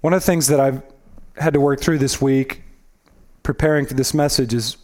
One 0.00 0.12
of 0.12 0.20
the 0.20 0.26
things 0.26 0.46
that 0.48 0.58
I've 0.58 0.82
had 1.36 1.54
to 1.54 1.60
work 1.60 1.80
through 1.80 1.98
this 1.98 2.20
week 2.20 2.62
preparing 3.42 3.86
for 3.86 3.94
this 3.94 4.14
message 4.14 4.54
is 4.54 4.76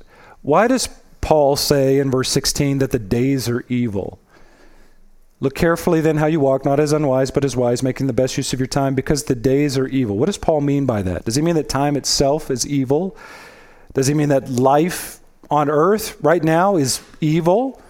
why 0.43 0.69
does 0.69 0.88
Paul 1.21 1.57
say 1.57 1.99
in 1.99 2.11
verse 2.11 2.31
16 2.31 2.79
that 2.79 2.91
the 2.91 2.99
days 2.99 3.49
are 3.49 3.65
evil? 3.69 4.19
Look 5.38 5.55
carefully 5.55 6.00
then 6.00 6.16
how 6.16 6.26
you 6.26 6.40
walk, 6.40 6.64
not 6.64 6.81
as 6.81 6.93
unwise, 6.93 7.31
but 7.31 7.45
as 7.45 7.55
wise, 7.55 7.83
making 7.83 8.07
the 8.07 8.14
best 8.14 8.37
use 8.37 8.52
of 8.52 8.61
your 8.61 8.66
time, 8.66 8.95
because 8.95 9.25
the 9.25 9.35
days 9.35 9.76
are 9.76 9.87
evil. 9.87 10.16
What 10.16 10.26
does 10.26 10.38
Paul 10.38 10.62
mean 10.62 10.87
by 10.87 11.02
that? 11.02 11.25
Does 11.26 11.35
he 11.35 11.43
mean 11.43 11.57
that 11.57 11.69
time 11.69 11.97
itself 11.97 12.50
is 12.50 12.66
evil? 12.66 13.16
Does 13.93 14.07
he 14.07 14.14
mean 14.14 14.31
that 14.31 14.49
life 14.49 15.21
on 15.50 15.69
earth 15.69 16.16
right 16.23 16.43
now 16.43 16.76
is 16.76 17.02
evil? 17.21 17.81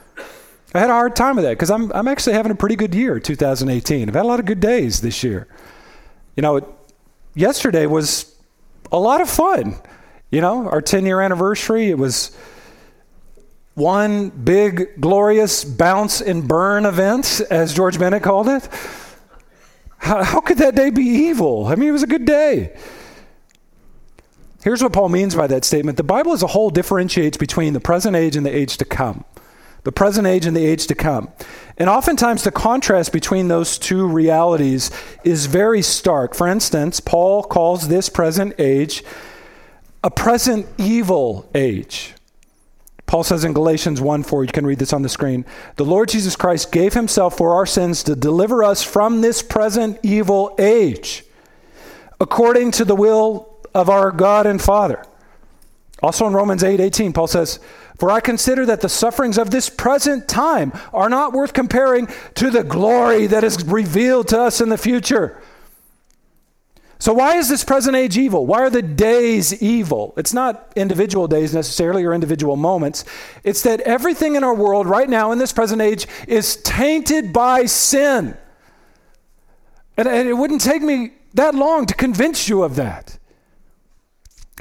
I 0.75 0.81
had 0.81 0.91
a 0.91 0.95
hard 0.95 1.15
time 1.15 1.37
with 1.37 1.45
that 1.45 1.53
because 1.53 1.71
I'm, 1.71 1.93
I'm 1.93 2.09
actually 2.09 2.35
having 2.35 2.53
a 2.53 2.57
pretty 2.57 2.77
good 2.77 2.95
year, 2.95 3.21
2018. 3.21 4.09
I've 4.09 4.15
had 4.15 4.25
a 4.25 4.29
lot 4.29 4.41
of 4.41 4.47
good 4.47 4.61
days 4.61 5.01
this 5.01 5.23
year. 5.23 5.47
You 6.37 6.43
know, 6.43 6.57
it, 6.57 6.65
yesterday 7.35 7.87
was 7.87 8.35
a 8.91 8.99
lot 8.99 9.21
of 9.21 9.31
fun. 9.31 9.77
You 10.31 10.41
know, 10.41 10.69
our 10.69 10.83
10 10.83 11.07
year 11.07 11.21
anniversary, 11.21 11.91
it 11.91 11.99
was 11.99 12.37
one 13.77 14.31
big, 14.31 14.99
glorious 14.99 15.63
bounce 15.63 16.23
and 16.23 16.49
burn 16.49 16.87
event, 16.87 17.43
as 17.51 17.75
George 17.75 17.99
Bennett 17.99 18.23
called 18.23 18.49
it. 18.49 18.69
How, 19.99 20.25
how 20.25 20.41
could 20.41 20.59
that 20.59 20.75
day 20.75 20.89
be 20.89 21.05
evil? 21.05 21.67
I 21.67 21.75
mean, 21.75 21.91
it 21.91 21.93
was 21.93 22.03
a 22.03 22.09
good 22.09 22.25
day. 22.25 22.75
Here's 24.65 24.83
what 24.83 24.95
Paul 24.95 25.11
means 25.11 25.35
by 25.35 25.47
that 25.47 25.65
statement 25.65 25.99
the 25.99 26.03
Bible 26.03 26.33
as 26.33 26.43
a 26.43 26.49
whole 26.49 26.71
differentiates 26.71 27.37
between 27.37 27.75
the 27.75 27.81
present 27.81 28.17
age 28.17 28.35
and 28.35 28.47
the 28.47 28.55
age 28.55 28.79
to 28.79 28.85
come. 28.87 29.25
The 29.85 29.93
present 29.93 30.27
age 30.27 30.47
and 30.47 30.57
the 30.57 30.65
age 30.65 30.87
to 30.89 30.95
come. 30.95 31.29
And 31.77 31.91
oftentimes, 31.91 32.45
the 32.45 32.51
contrast 32.51 33.13
between 33.13 33.49
those 33.49 33.79
two 33.79 34.09
realities 34.09 34.91
is 35.23 35.47
very 35.47 35.83
stark. 35.83 36.35
For 36.35 36.49
instance, 36.49 36.99
Paul 36.99 37.45
calls 37.45 37.89
this 37.89 38.09
present 38.09 38.55
age 38.59 39.05
a 40.03 40.11
present 40.11 40.67
evil 40.79 41.49
age. 41.55 42.16
Paul 43.07 43.23
says 43.23 43.45
in 43.45 43.53
Galatians 43.53 44.01
1 44.01 44.25
4, 44.25 44.45
you 44.45 44.53
can 44.53 44.67
read 44.67 44.79
this 44.79 44.93
on 44.93 45.03
the 45.03 45.09
screen. 45.09 45.45
The 45.77 45.85
Lord 45.85 46.09
Jesus 46.09 46.35
Christ 46.35 46.73
gave 46.73 46.95
himself 46.95 47.37
for 47.37 47.55
our 47.55 47.67
sins 47.67 48.03
to 48.05 48.17
deliver 48.17 48.65
us 48.65 48.83
from 48.83 49.21
this 49.21 49.43
present 49.43 49.99
evil 50.03 50.55
age, 50.59 51.25
according 52.21 52.73
to 52.73 52.85
the 52.85 52.97
will 52.97 53.59
of 53.75 53.89
our 53.89 54.11
God 54.11 54.47
and 54.47 54.61
Father. 54.61 55.05
Also 56.03 56.27
in 56.27 56.35
Romans 56.35 56.65
8 56.65 56.81
18, 56.81 57.13
Paul 57.13 57.29
says, 57.29 57.61
For 57.99 58.11
I 58.11 58.21
consider 58.21 58.67
that 58.67 58.81
the 58.81 58.89
sufferings 58.89 59.39
of 59.39 59.51
this 59.51 59.71
present 59.71 60.29
time 60.29 60.73
are 60.93 61.09
not 61.09 61.33
worth 61.33 61.53
comparing 61.53 62.09
to 62.35 62.51
the 62.51 62.65
glory 62.65 63.27
that 63.29 63.45
is 63.45 63.65
revealed 63.65 64.29
to 64.29 64.41
us 64.41 64.61
in 64.61 64.69
the 64.69 64.79
future. 64.79 65.41
So, 66.99 67.13
why 67.13 67.37
is 67.37 67.49
this 67.49 67.63
present 67.63 67.95
age 67.95 68.17
evil? 68.17 68.47
Why 68.47 68.61
are 68.61 68.71
the 68.71 68.83
days 68.83 69.63
evil? 69.63 70.15
It's 70.17 70.33
not 70.33 70.73
individual 70.77 71.29
days 71.29 71.53
necessarily 71.55 72.05
or 72.05 72.15
individual 72.15 72.57
moments. 72.57 73.05
It's 73.45 73.63
that 73.63 73.81
everything 73.81 74.35
in 74.35 74.43
our 74.43 74.55
world 74.55 74.87
right 74.87 75.09
now 75.09 75.31
in 75.31 75.39
this 75.39 75.53
present 75.53 75.83
age 75.83 76.07
is 76.27 76.57
tainted 76.57 77.33
by 77.33 77.67
sin. 77.67 78.37
And, 79.99 80.09
and 80.09 80.29
it 80.29 80.35
wouldn't 80.35 80.63
take 80.63 80.83
me 80.83 81.13
that 81.35 81.55
long 81.55 81.85
to 81.87 81.95
convince 81.95 82.49
you 82.49 82.63
of 82.63 82.77
that. 82.77 83.19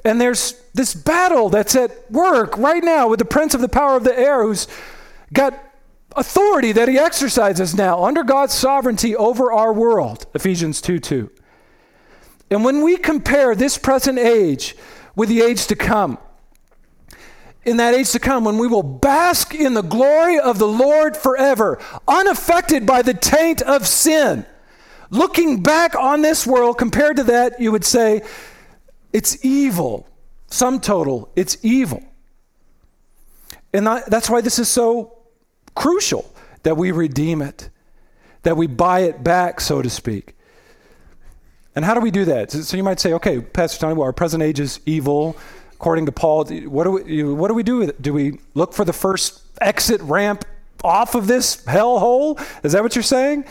And 0.03 0.19
there's 0.19 0.61
this 0.73 0.93
battle 0.93 1.49
that's 1.49 1.75
at 1.75 2.11
work 2.11 2.57
right 2.57 2.83
now 2.83 3.07
with 3.07 3.19
the 3.19 3.25
prince 3.25 3.53
of 3.53 3.61
the 3.61 3.69
power 3.69 3.95
of 3.95 4.03
the 4.03 4.17
air 4.17 4.43
who's 4.43 4.67
got 5.33 5.57
authority 6.15 6.73
that 6.73 6.87
he 6.87 6.99
exercises 6.99 7.75
now 7.75 8.03
under 8.03 8.23
God's 8.23 8.53
sovereignty 8.53 9.15
over 9.15 9.51
our 9.51 9.73
world. 9.73 10.25
Ephesians 10.33 10.81
2 10.81 10.99
2. 10.99 11.31
And 12.49 12.63
when 12.63 12.83
we 12.83 12.97
compare 12.97 13.55
this 13.55 13.77
present 13.77 14.19
age 14.19 14.75
with 15.15 15.29
the 15.29 15.41
age 15.41 15.67
to 15.67 15.75
come, 15.75 16.17
in 17.63 17.77
that 17.77 17.95
age 17.95 18.11
to 18.11 18.19
come, 18.19 18.45
when 18.45 18.59
we 18.59 18.67
will 18.67 18.83
bask 18.83 19.55
in 19.55 19.73
the 19.73 19.81
glory 19.81 20.39
of 20.39 20.59
the 20.59 20.67
Lord 20.67 21.17
forever, 21.17 21.79
unaffected 22.07 22.85
by 22.85 23.01
the 23.01 23.15
taint 23.15 23.63
of 23.63 23.87
sin, 23.87 24.45
looking 25.09 25.63
back 25.63 25.95
on 25.95 26.21
this 26.21 26.45
world, 26.45 26.77
compared 26.77 27.15
to 27.17 27.23
that, 27.23 27.59
you 27.59 27.71
would 27.71 27.85
say, 27.85 28.21
it's 29.11 29.43
evil. 29.43 30.07
Sum 30.47 30.79
total, 30.79 31.31
it's 31.35 31.57
evil. 31.63 32.03
And 33.73 33.87
that's 33.87 34.29
why 34.29 34.41
this 34.41 34.59
is 34.59 34.69
so 34.69 35.17
crucial 35.73 36.31
that 36.63 36.77
we 36.77 36.91
redeem 36.91 37.41
it, 37.41 37.69
that 38.43 38.55
we 38.55 38.67
buy 38.67 39.01
it 39.01 39.23
back, 39.23 39.59
so 39.59 39.81
to 39.81 39.89
speak. 39.89 40.34
And 41.75 41.83
how 41.83 41.93
do 41.93 41.99
we 41.99 42.11
do 42.11 42.25
that? 42.25 42.51
So 42.51 42.77
you 42.77 42.83
might 42.83 42.99
say, 42.99 43.13
okay, 43.13 43.41
Pastor 43.41 43.79
Tony, 43.79 43.95
well, 43.95 44.03
our 44.03 44.13
present 44.13 44.41
age 44.41 44.59
is 44.59 44.79
evil. 44.85 45.35
According 45.73 46.05
to 46.05 46.11
Paul, 46.11 46.45
what 46.45 46.85
do 46.85 46.91
we, 46.91 47.23
what 47.23 47.49
do, 47.49 47.53
we 47.53 47.63
do 47.63 47.77
with 47.77 47.89
it? 47.89 48.01
Do 48.01 48.13
we 48.13 48.39
look 48.53 48.73
for 48.73 48.85
the 48.85 48.93
first 48.93 49.41
exit 49.59 49.99
ramp 50.01 50.45
off 50.83 51.15
of 51.15 51.27
this 51.27 51.65
hellhole? 51.65 52.41
Is 52.63 52.71
that 52.71 52.81
what 52.81 52.95
you're 52.95 53.03
saying? 53.03 53.43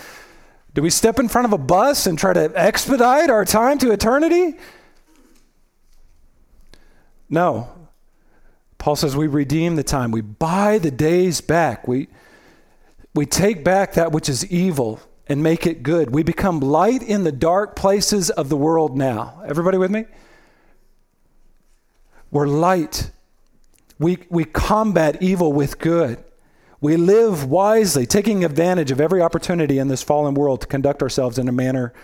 Do 0.73 0.81
we 0.81 0.89
step 0.89 1.19
in 1.19 1.29
front 1.29 1.45
of 1.45 1.53
a 1.53 1.59
bus 1.59 2.07
and 2.07 2.19
try 2.19 2.33
to 2.33 2.51
expedite 2.57 3.29
our 3.29 3.45
time 3.45 3.79
to 3.79 3.93
eternity? 3.93 4.59
No. 7.29 7.69
Paul 8.79 8.97
says 8.97 9.15
we 9.15 9.27
redeem 9.27 9.77
the 9.77 9.85
time. 9.85 10.11
We 10.11 10.23
buy 10.23 10.79
the 10.79 10.91
days 10.91 11.43
back. 11.43 11.87
We, 11.87 12.09
we 13.15 13.27
take 13.27 13.63
back 13.63 13.93
that 13.95 14.13
which 14.13 14.29
is 14.29 14.51
evil 14.51 15.01
and 15.29 15.43
make 15.43 15.67
it 15.67 15.83
good. 15.83 16.11
We 16.11 16.23
become 16.23 16.61
light 16.61 17.03
in 17.03 17.25
the 17.25 17.33
dark 17.33 17.77
places 17.77 18.31
of 18.31 18.49
the 18.49 18.57
world 18.57 18.97
now. 18.97 19.43
Everybody 19.47 19.79
with 19.79 19.91
me? 19.91 20.05
We're 22.31 22.47
light. 22.47 23.11
We, 23.99 24.19
we 24.29 24.45
combat 24.45 25.23
evil 25.23 25.53
with 25.53 25.79
good. 25.79 26.23
We 26.81 26.97
live 26.97 27.47
wisely, 27.47 28.07
taking 28.07 28.45
advantage 28.45 28.91
of 28.91 29.01
every 29.01 29.23
opportunity 29.23 29.79
in 29.79 29.89
this 29.89 30.03
fallen 30.03 30.35
world 30.35 30.61
to 30.61 30.67
conduct 30.67 31.01
ourselves 31.01 31.39
in 31.39 31.49
a 31.49 31.53
manner 31.53 31.95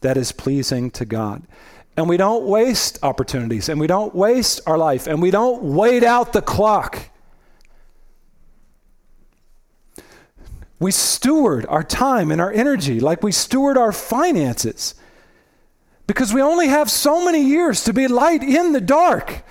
that 0.00 0.16
is 0.16 0.30
pleasing 0.30 0.90
to 0.92 1.04
God. 1.04 1.42
And 1.96 2.08
we 2.08 2.16
don't 2.16 2.44
waste 2.44 3.00
opportunities, 3.02 3.68
and 3.68 3.80
we 3.80 3.88
don't 3.88 4.14
waste 4.14 4.60
our 4.66 4.78
life, 4.78 5.08
and 5.08 5.20
we 5.20 5.32
don't 5.32 5.64
wait 5.64 6.04
out 6.04 6.32
the 6.32 6.42
clock. 6.42 7.10
We 10.78 10.92
steward 10.92 11.66
our 11.66 11.82
time 11.82 12.30
and 12.30 12.40
our 12.40 12.52
energy 12.52 13.00
like 13.00 13.22
we 13.22 13.32
steward 13.32 13.76
our 13.76 13.92
finances 13.92 14.94
because 16.06 16.32
we 16.32 16.40
only 16.40 16.68
have 16.68 16.90
so 16.90 17.24
many 17.24 17.42
years 17.42 17.84
to 17.84 17.92
be 17.92 18.08
light 18.08 18.42
in 18.42 18.72
the 18.72 18.80
dark. 18.80 19.42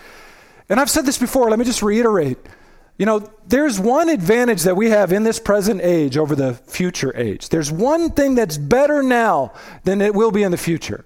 And 0.69 0.79
I've 0.79 0.89
said 0.89 1.05
this 1.05 1.17
before, 1.17 1.49
let 1.49 1.59
me 1.59 1.65
just 1.65 1.83
reiterate. 1.83 2.37
You 2.97 3.05
know, 3.05 3.31
there's 3.45 3.79
one 3.79 4.09
advantage 4.09 4.63
that 4.63 4.75
we 4.75 4.89
have 4.89 5.13
in 5.13 5.23
this 5.23 5.39
present 5.39 5.81
age 5.81 6.17
over 6.17 6.35
the 6.35 6.55
future 6.55 7.15
age. 7.15 7.49
There's 7.49 7.71
one 7.71 8.11
thing 8.11 8.35
that's 8.35 8.57
better 8.57 9.03
now 9.03 9.53
than 9.83 10.01
it 10.01 10.15
will 10.15 10.31
be 10.31 10.43
in 10.43 10.51
the 10.51 10.57
future. 10.57 11.05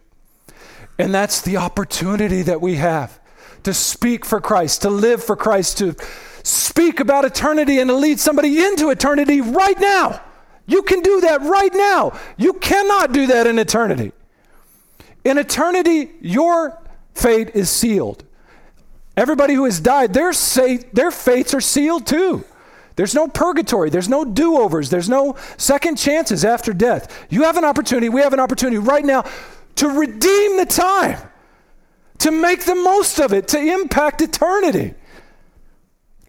And 0.98 1.13
that's 1.13 1.42
the 1.42 1.58
opportunity 1.58 2.44
that 2.44 2.62
we 2.62 2.75
have 2.75 3.20
to 3.63 3.74
speak 3.74 4.25
for 4.25 4.40
Christ, 4.40 4.84
to 4.84 4.90
live 4.90 5.24
for 5.24 5.36
Christ, 5.36 5.80
to 5.80 5.96
speak 6.44 7.00
about 7.00 7.26
eternity 7.26 7.80
and 7.80 7.90
to 7.90 7.96
lead 7.96 8.20
somebody 8.20 8.64
into 8.64 8.90
eternity 8.90 9.42
right 9.42 9.80
now. 9.80 10.22
You 10.68 10.84
can 10.84 11.02
do 11.02 11.22
that 11.22 11.42
right 11.42 11.74
now. 11.74 12.18
You 12.38 12.54
cannot 12.54 13.12
do 13.12 13.28
that 13.28 13.48
in 13.48 13.60
eternity. 13.60 14.12
In 15.24 15.38
eternity, 15.38 16.12
your 16.22 16.82
fate 17.14 17.52
is 17.54 17.70
sealed. 17.70 18.24
Everybody 19.18 19.54
who 19.54 19.66
has 19.66 19.80
died, 19.80 20.14
their, 20.14 20.34
say, 20.34 20.78
their 20.78 21.12
fates 21.12 21.54
are 21.54 21.62
sealed 21.62 22.08
too. 22.08 22.46
There's 22.96 23.16
no 23.16 23.28
purgatory. 23.28 23.90
There's 23.90 24.10
no 24.10 24.24
do 24.26 24.58
overs. 24.58 24.90
There's 24.90 25.10
no 25.10 25.36
second 25.58 25.98
chances 25.98 26.46
after 26.46 26.74
death. 26.74 27.28
You 27.30 27.44
have 27.44 27.58
an 27.58 27.66
opportunity. 27.66 28.10
We 28.10 28.22
have 28.22 28.34
an 28.34 28.40
opportunity 28.40 28.78
right 28.78 29.04
now 29.04 29.26
to 29.76 29.88
redeem 29.88 30.58
the 30.58 30.66
time, 30.66 31.18
to 32.20 32.32
make 32.32 32.66
the 32.66 32.76
most 32.76 33.20
of 33.20 33.34
it, 33.34 33.48
to 33.50 33.60
impact 33.60 34.22
eternity. 34.22 34.94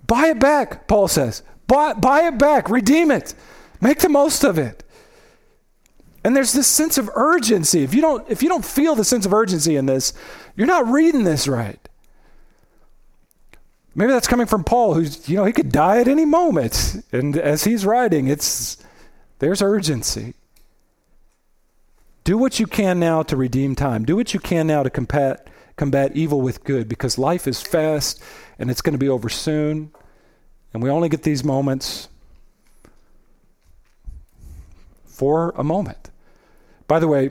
Buy 0.07 0.29
it 0.29 0.39
back, 0.39 0.89
Paul 0.89 1.09
says. 1.09 1.43
Buy, 1.67 1.95
buy 1.95 2.27
it 2.29 2.39
back, 2.39 2.69
redeem 2.69 3.11
it, 3.11 3.35
make 3.81 4.01
the 4.01 4.09
most 4.09 4.45
of 4.45 4.59
it. 4.59 4.85
And 6.25 6.37
there's 6.37 6.53
this 6.53 6.67
sense 6.69 6.99
of 6.99 7.11
urgency. 7.15 7.83
If 7.83 7.95
you 7.95 8.01
don't, 8.01 8.29
if 8.31 8.43
you 8.43 8.49
don't 8.49 8.65
feel 8.65 8.95
the 8.95 9.05
sense 9.05 9.27
of 9.27 9.33
urgency 9.33 9.77
in 9.77 9.87
this, 9.87 10.13
you're 10.55 10.67
not 10.67 10.87
reading 10.87 11.25
this 11.25 11.49
right. 11.49 11.79
Maybe 13.95 14.13
that's 14.13 14.29
coming 14.29 14.47
from 14.47 14.65
Paul, 14.65 14.95
who's, 14.95 15.29
you 15.29 15.37
know, 15.37 15.45
he 15.45 15.53
could 15.53 15.71
die 15.71 15.99
at 15.99 16.09
any 16.09 16.25
moment. 16.25 17.05
And 17.13 17.37
as 17.37 17.65
he's 17.65 17.85
writing, 17.85 18.29
it's 18.29 18.83
there's 19.41 19.61
urgency. 19.61 20.35
Do 22.25 22.39
what 22.39 22.61
you 22.61 22.67
can 22.67 23.01
now 23.01 23.23
to 23.25 23.37
redeem 23.37 23.75
time. 23.75 24.05
Do 24.05 24.17
what 24.17 24.33
you 24.33 24.41
can 24.41 24.67
now 24.67 24.83
to 24.83 24.91
combat 24.91 25.49
combat 25.77 26.13
evil 26.15 26.41
with 26.41 26.63
good 26.65 26.89
because 26.89 27.19
life 27.19 27.49
is 27.49 27.61
fast 27.61 28.23
and 28.59 28.71
it's 28.71 28.83
going 28.83 28.93
to 28.93 28.99
be 28.99 29.09
over 29.09 29.29
soon. 29.29 29.91
And 30.73 30.83
we 30.83 30.91
only 30.91 31.09
get 31.09 31.23
these 31.23 31.45
moments 31.45 32.09
for 35.05 35.51
a 35.57 35.65
moment. 35.65 36.11
By 36.89 36.99
the 36.99 37.09
way, 37.09 37.31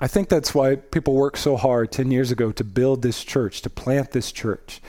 I 0.00 0.06
think 0.06 0.28
that's 0.28 0.54
why 0.54 0.76
people 0.76 1.14
worked 1.14 1.38
so 1.38 1.56
hard 1.56 1.92
10 1.92 2.10
years 2.10 2.30
ago 2.30 2.52
to 2.52 2.64
build 2.64 3.02
this 3.02 3.22
church, 3.24 3.62
to 3.62 3.70
plant 3.70 4.10
this 4.10 4.32
church. 4.32 4.80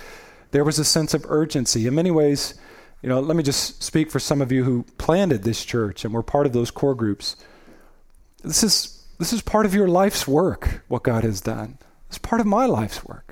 There 0.52 0.64
was 0.64 0.80
a 0.80 0.86
sense 0.86 1.14
of 1.14 1.26
urgency. 1.28 1.88
In 1.88 1.96
many 1.96 2.12
ways, 2.12 2.56
you 3.02 3.10
know, 3.10 3.20
let 3.20 3.36
me 3.36 3.44
just 3.44 3.84
speak 3.84 4.10
for 4.10 4.20
some 4.20 4.42
of 4.42 4.52
you 4.52 4.64
who 4.64 4.84
planted 4.98 5.44
this 5.44 5.64
church 5.64 6.06
and 6.06 6.14
were 6.14 6.24
part 6.24 6.46
of 6.46 6.54
those 6.54 6.72
core 6.72 6.96
groups. 6.96 7.36
This 8.44 8.64
is 8.64 8.96
this 9.20 9.32
is 9.32 9.42
part 9.42 9.66
of 9.66 9.74
your 9.74 9.88
life's 9.88 10.28
work, 10.28 10.84
what 10.88 11.04
God 11.04 11.24
has 11.24 11.40
done. 11.40 11.78
It's 12.10 12.18
part 12.18 12.42
of 12.42 12.48
my 12.48 12.66
life's 12.66 13.06
work. 13.06 13.25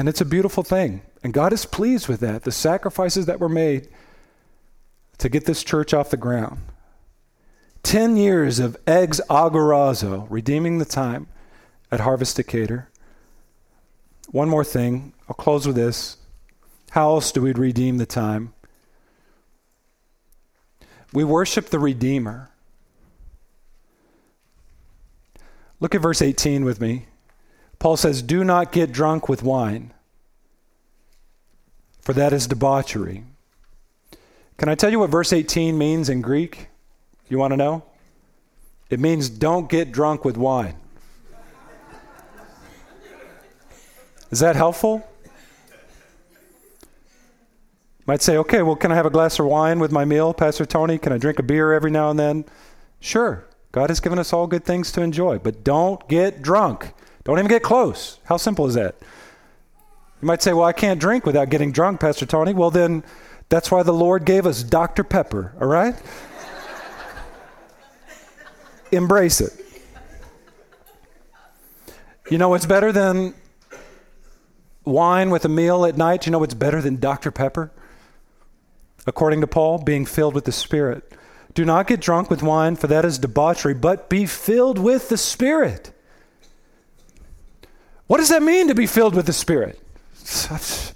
And 0.00 0.08
it's 0.08 0.22
a 0.22 0.24
beautiful 0.24 0.62
thing. 0.62 1.02
And 1.22 1.34
God 1.34 1.52
is 1.52 1.66
pleased 1.66 2.08
with 2.08 2.20
that, 2.20 2.44
the 2.44 2.52
sacrifices 2.52 3.26
that 3.26 3.38
were 3.38 3.50
made 3.50 3.86
to 5.18 5.28
get 5.28 5.44
this 5.44 5.62
church 5.62 5.92
off 5.92 6.08
the 6.08 6.16
ground. 6.16 6.62
10 7.82 8.16
years 8.16 8.58
of 8.60 8.78
ex 8.86 9.20
agorazo, 9.28 10.26
redeeming 10.30 10.78
the 10.78 10.86
time 10.86 11.26
at 11.92 12.00
Harvest 12.00 12.36
Decatur. 12.36 12.88
One 14.30 14.48
more 14.48 14.64
thing, 14.64 15.12
I'll 15.28 15.34
close 15.34 15.66
with 15.66 15.76
this. 15.76 16.16
How 16.92 17.10
else 17.10 17.30
do 17.30 17.42
we 17.42 17.52
redeem 17.52 17.98
the 17.98 18.06
time? 18.06 18.54
We 21.12 21.24
worship 21.24 21.66
the 21.66 21.78
Redeemer. 21.78 22.50
Look 25.78 25.94
at 25.94 26.00
verse 26.00 26.22
18 26.22 26.64
with 26.64 26.80
me. 26.80 27.04
Paul 27.80 27.96
says, 27.96 28.22
Do 28.22 28.44
not 28.44 28.70
get 28.70 28.92
drunk 28.92 29.28
with 29.28 29.42
wine, 29.42 29.92
for 32.00 32.12
that 32.12 32.32
is 32.32 32.46
debauchery. 32.46 33.24
Can 34.58 34.68
I 34.68 34.74
tell 34.76 34.90
you 34.90 35.00
what 35.00 35.10
verse 35.10 35.32
18 35.32 35.76
means 35.76 36.10
in 36.10 36.20
Greek? 36.20 36.68
You 37.28 37.38
want 37.38 37.52
to 37.52 37.56
know? 37.56 37.82
It 38.90 39.00
means 39.00 39.30
don't 39.30 39.70
get 39.70 39.90
drunk 39.90 40.24
with 40.24 40.36
wine. 40.36 40.76
Is 44.30 44.40
that 44.40 44.56
helpful? 44.56 45.08
Might 48.06 48.22
say, 48.22 48.36
okay, 48.36 48.62
well, 48.62 48.76
can 48.76 48.92
I 48.92 48.96
have 48.96 49.06
a 49.06 49.10
glass 49.10 49.38
of 49.38 49.46
wine 49.46 49.78
with 49.78 49.90
my 49.90 50.04
meal, 50.04 50.34
Pastor 50.34 50.66
Tony? 50.66 50.98
Can 50.98 51.12
I 51.12 51.18
drink 51.18 51.38
a 51.38 51.42
beer 51.42 51.72
every 51.72 51.90
now 51.90 52.10
and 52.10 52.18
then? 52.18 52.44
Sure. 52.98 53.46
God 53.72 53.88
has 53.88 54.00
given 54.00 54.18
us 54.18 54.32
all 54.32 54.46
good 54.46 54.64
things 54.64 54.92
to 54.92 55.00
enjoy, 55.00 55.38
but 55.38 55.64
don't 55.64 56.06
get 56.08 56.42
drunk. 56.42 56.92
Don't 57.24 57.38
even 57.38 57.48
get 57.48 57.62
close. 57.62 58.18
How 58.24 58.36
simple 58.36 58.66
is 58.66 58.74
that? 58.74 58.96
You 60.20 60.26
might 60.26 60.42
say, 60.42 60.52
well, 60.52 60.64
I 60.64 60.72
can't 60.72 61.00
drink 61.00 61.24
without 61.24 61.48
getting 61.50 61.72
drunk, 61.72 62.00
Pastor 62.00 62.26
Tony. 62.26 62.52
Well, 62.52 62.70
then 62.70 63.04
that's 63.48 63.70
why 63.70 63.82
the 63.82 63.92
Lord 63.92 64.24
gave 64.24 64.46
us 64.46 64.62
Dr. 64.62 65.04
Pepper, 65.04 65.54
all 65.60 65.66
right? 65.66 65.94
Embrace 68.92 69.40
it. 69.40 69.52
You 72.30 72.38
know 72.38 72.48
what's 72.48 72.66
better 72.66 72.92
than 72.92 73.34
wine 74.84 75.30
with 75.30 75.44
a 75.44 75.48
meal 75.48 75.84
at 75.84 75.96
night? 75.96 76.26
You 76.26 76.32
know 76.32 76.38
what's 76.38 76.54
better 76.54 76.80
than 76.80 77.00
Dr. 77.00 77.30
Pepper? 77.30 77.72
According 79.06 79.40
to 79.40 79.46
Paul, 79.46 79.78
being 79.78 80.06
filled 80.06 80.34
with 80.34 80.44
the 80.44 80.52
Spirit. 80.52 81.12
Do 81.54 81.64
not 81.64 81.86
get 81.86 82.00
drunk 82.00 82.30
with 82.30 82.42
wine, 82.42 82.76
for 82.76 82.86
that 82.86 83.04
is 83.04 83.18
debauchery, 83.18 83.74
but 83.74 84.08
be 84.08 84.26
filled 84.26 84.78
with 84.78 85.08
the 85.08 85.16
Spirit. 85.16 85.92
What 88.10 88.16
does 88.16 88.30
that 88.30 88.42
mean 88.42 88.66
to 88.66 88.74
be 88.74 88.88
filled 88.88 89.14
with 89.14 89.26
the 89.26 89.32
Spirit? 89.32 89.78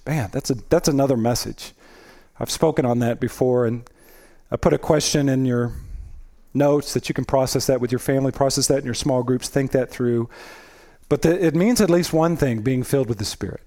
Man, 0.04 0.30
that's, 0.32 0.50
a, 0.50 0.54
that's 0.68 0.88
another 0.88 1.16
message. 1.16 1.70
I've 2.40 2.50
spoken 2.50 2.84
on 2.84 2.98
that 2.98 3.20
before, 3.20 3.66
and 3.66 3.88
I 4.50 4.56
put 4.56 4.72
a 4.72 4.78
question 4.78 5.28
in 5.28 5.44
your 5.44 5.74
notes 6.54 6.92
that 6.92 7.08
you 7.08 7.14
can 7.14 7.24
process 7.24 7.68
that 7.68 7.80
with 7.80 7.92
your 7.92 8.00
family, 8.00 8.32
process 8.32 8.66
that 8.66 8.78
in 8.78 8.84
your 8.84 8.94
small 8.94 9.22
groups, 9.22 9.48
think 9.48 9.70
that 9.70 9.92
through. 9.92 10.28
But 11.08 11.22
the, 11.22 11.40
it 11.40 11.54
means 11.54 11.80
at 11.80 11.88
least 11.88 12.12
one 12.12 12.36
thing 12.36 12.62
being 12.62 12.82
filled 12.82 13.08
with 13.08 13.18
the 13.18 13.24
Spirit. 13.24 13.60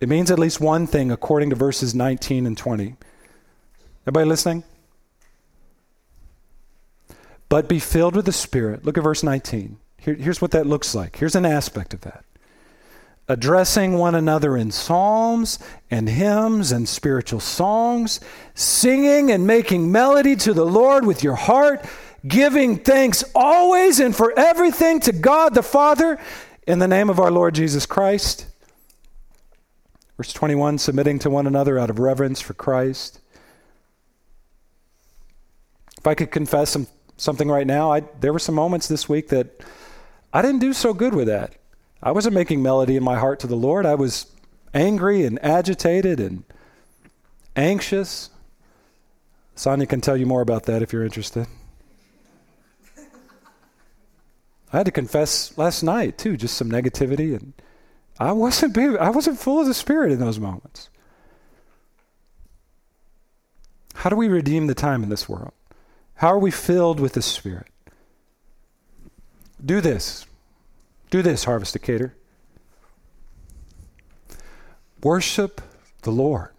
It 0.00 0.08
means 0.08 0.30
at 0.30 0.38
least 0.38 0.60
one 0.60 0.86
thing 0.86 1.10
according 1.10 1.50
to 1.50 1.56
verses 1.56 1.92
19 1.92 2.46
and 2.46 2.56
20. 2.56 2.94
Everybody 4.06 4.28
listening? 4.28 4.62
but 7.48 7.68
be 7.68 7.80
filled 7.80 8.14
with 8.14 8.26
the 8.26 8.32
Spirit. 8.32 8.84
Look 8.84 8.96
at 8.96 9.02
verse 9.02 9.24
19. 9.24 9.76
Here, 9.96 10.14
here's 10.14 10.40
what 10.40 10.52
that 10.52 10.68
looks 10.68 10.94
like. 10.94 11.16
Here's 11.16 11.34
an 11.34 11.44
aspect 11.44 11.92
of 11.92 12.02
that 12.02 12.24
addressing 13.30 13.92
one 13.92 14.16
another 14.16 14.56
in 14.56 14.72
psalms 14.72 15.60
and 15.88 16.08
hymns 16.08 16.72
and 16.72 16.88
spiritual 16.88 17.38
songs, 17.38 18.18
singing 18.54 19.30
and 19.30 19.46
making 19.46 19.92
melody 19.92 20.34
to 20.34 20.52
the 20.52 20.66
Lord 20.66 21.06
with 21.06 21.22
your 21.22 21.36
heart, 21.36 21.84
giving 22.26 22.76
thanks 22.76 23.22
always 23.32 24.00
and 24.00 24.16
for 24.16 24.36
everything 24.36 24.98
to 24.98 25.12
God 25.12 25.54
the 25.54 25.62
Father 25.62 26.18
in 26.66 26.80
the 26.80 26.88
name 26.88 27.08
of 27.08 27.20
our 27.20 27.30
Lord 27.30 27.54
Jesus 27.54 27.86
Christ. 27.86 28.46
Verse 30.16 30.32
21 30.32 30.78
submitting 30.78 31.20
to 31.20 31.30
one 31.30 31.46
another 31.46 31.78
out 31.78 31.88
of 31.88 32.00
reverence 32.00 32.40
for 32.40 32.54
Christ. 32.54 33.20
If 35.98 36.06
I 36.08 36.16
could 36.16 36.32
confess 36.32 36.70
some, 36.70 36.88
something 37.16 37.48
right 37.48 37.66
now, 37.66 37.92
I, 37.92 38.00
there 38.18 38.32
were 38.32 38.40
some 38.40 38.56
moments 38.56 38.88
this 38.88 39.08
week 39.08 39.28
that 39.28 39.62
I 40.32 40.42
didn't 40.42 40.60
do 40.60 40.72
so 40.72 40.92
good 40.92 41.14
with 41.14 41.28
that. 41.28 41.59
I 42.02 42.12
wasn't 42.12 42.34
making 42.34 42.62
melody 42.62 42.96
in 42.96 43.04
my 43.04 43.18
heart 43.18 43.40
to 43.40 43.46
the 43.46 43.56
Lord. 43.56 43.84
I 43.84 43.94
was 43.94 44.26
angry 44.72 45.24
and 45.24 45.38
agitated 45.44 46.18
and 46.18 46.44
anxious. 47.56 48.30
Sonia 49.54 49.86
can 49.86 50.00
tell 50.00 50.16
you 50.16 50.26
more 50.26 50.40
about 50.40 50.64
that 50.64 50.82
if 50.82 50.92
you're 50.92 51.04
interested. 51.04 51.46
I 54.72 54.76
had 54.78 54.86
to 54.86 54.92
confess 54.92 55.56
last 55.58 55.82
night 55.82 56.16
too, 56.16 56.36
just 56.36 56.56
some 56.56 56.70
negativity, 56.70 57.34
and 57.34 57.52
I 58.18 58.32
wasn't 58.32 58.78
I 58.78 59.10
wasn't 59.10 59.38
full 59.38 59.60
of 59.60 59.66
the 59.66 59.74
Spirit 59.74 60.12
in 60.12 60.20
those 60.20 60.38
moments. 60.38 60.88
How 63.94 64.08
do 64.08 64.16
we 64.16 64.28
redeem 64.28 64.68
the 64.68 64.74
time 64.74 65.02
in 65.02 65.08
this 65.08 65.28
world? 65.28 65.52
How 66.14 66.28
are 66.28 66.38
we 66.38 66.50
filled 66.50 67.00
with 67.00 67.14
the 67.14 67.22
Spirit? 67.22 67.66
Do 69.62 69.80
this. 69.80 70.24
Do 71.10 71.22
this, 71.22 71.44
Harvest 71.44 71.72
Decatur. 71.72 72.14
Worship 75.02 75.60
the 76.02 76.12
Lord. 76.12 76.50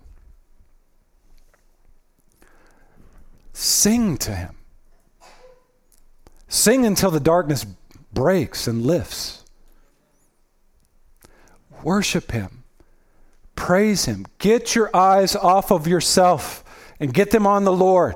Sing 3.53 4.17
to 4.17 4.35
Him. 4.35 4.55
Sing 6.47 6.85
until 6.85 7.11
the 7.11 7.19
darkness 7.19 7.65
breaks 8.13 8.67
and 8.67 8.85
lifts. 8.85 9.45
Worship 11.83 12.31
Him. 12.31 12.63
Praise 13.55 14.05
Him. 14.05 14.25
Get 14.37 14.75
your 14.75 14.95
eyes 14.95 15.35
off 15.35 15.71
of 15.71 15.87
yourself 15.87 16.63
and 16.99 17.13
get 17.13 17.31
them 17.31 17.47
on 17.47 17.63
the 17.63 17.71
Lord. 17.71 18.15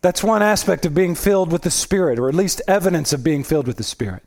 That's 0.00 0.22
one 0.22 0.42
aspect 0.42 0.86
of 0.86 0.94
being 0.94 1.14
filled 1.14 1.50
with 1.50 1.62
the 1.62 1.70
Spirit, 1.70 2.18
or 2.18 2.28
at 2.28 2.34
least 2.34 2.62
evidence 2.68 3.12
of 3.12 3.24
being 3.24 3.42
filled 3.42 3.66
with 3.66 3.76
the 3.76 3.82
Spirit. 3.82 4.22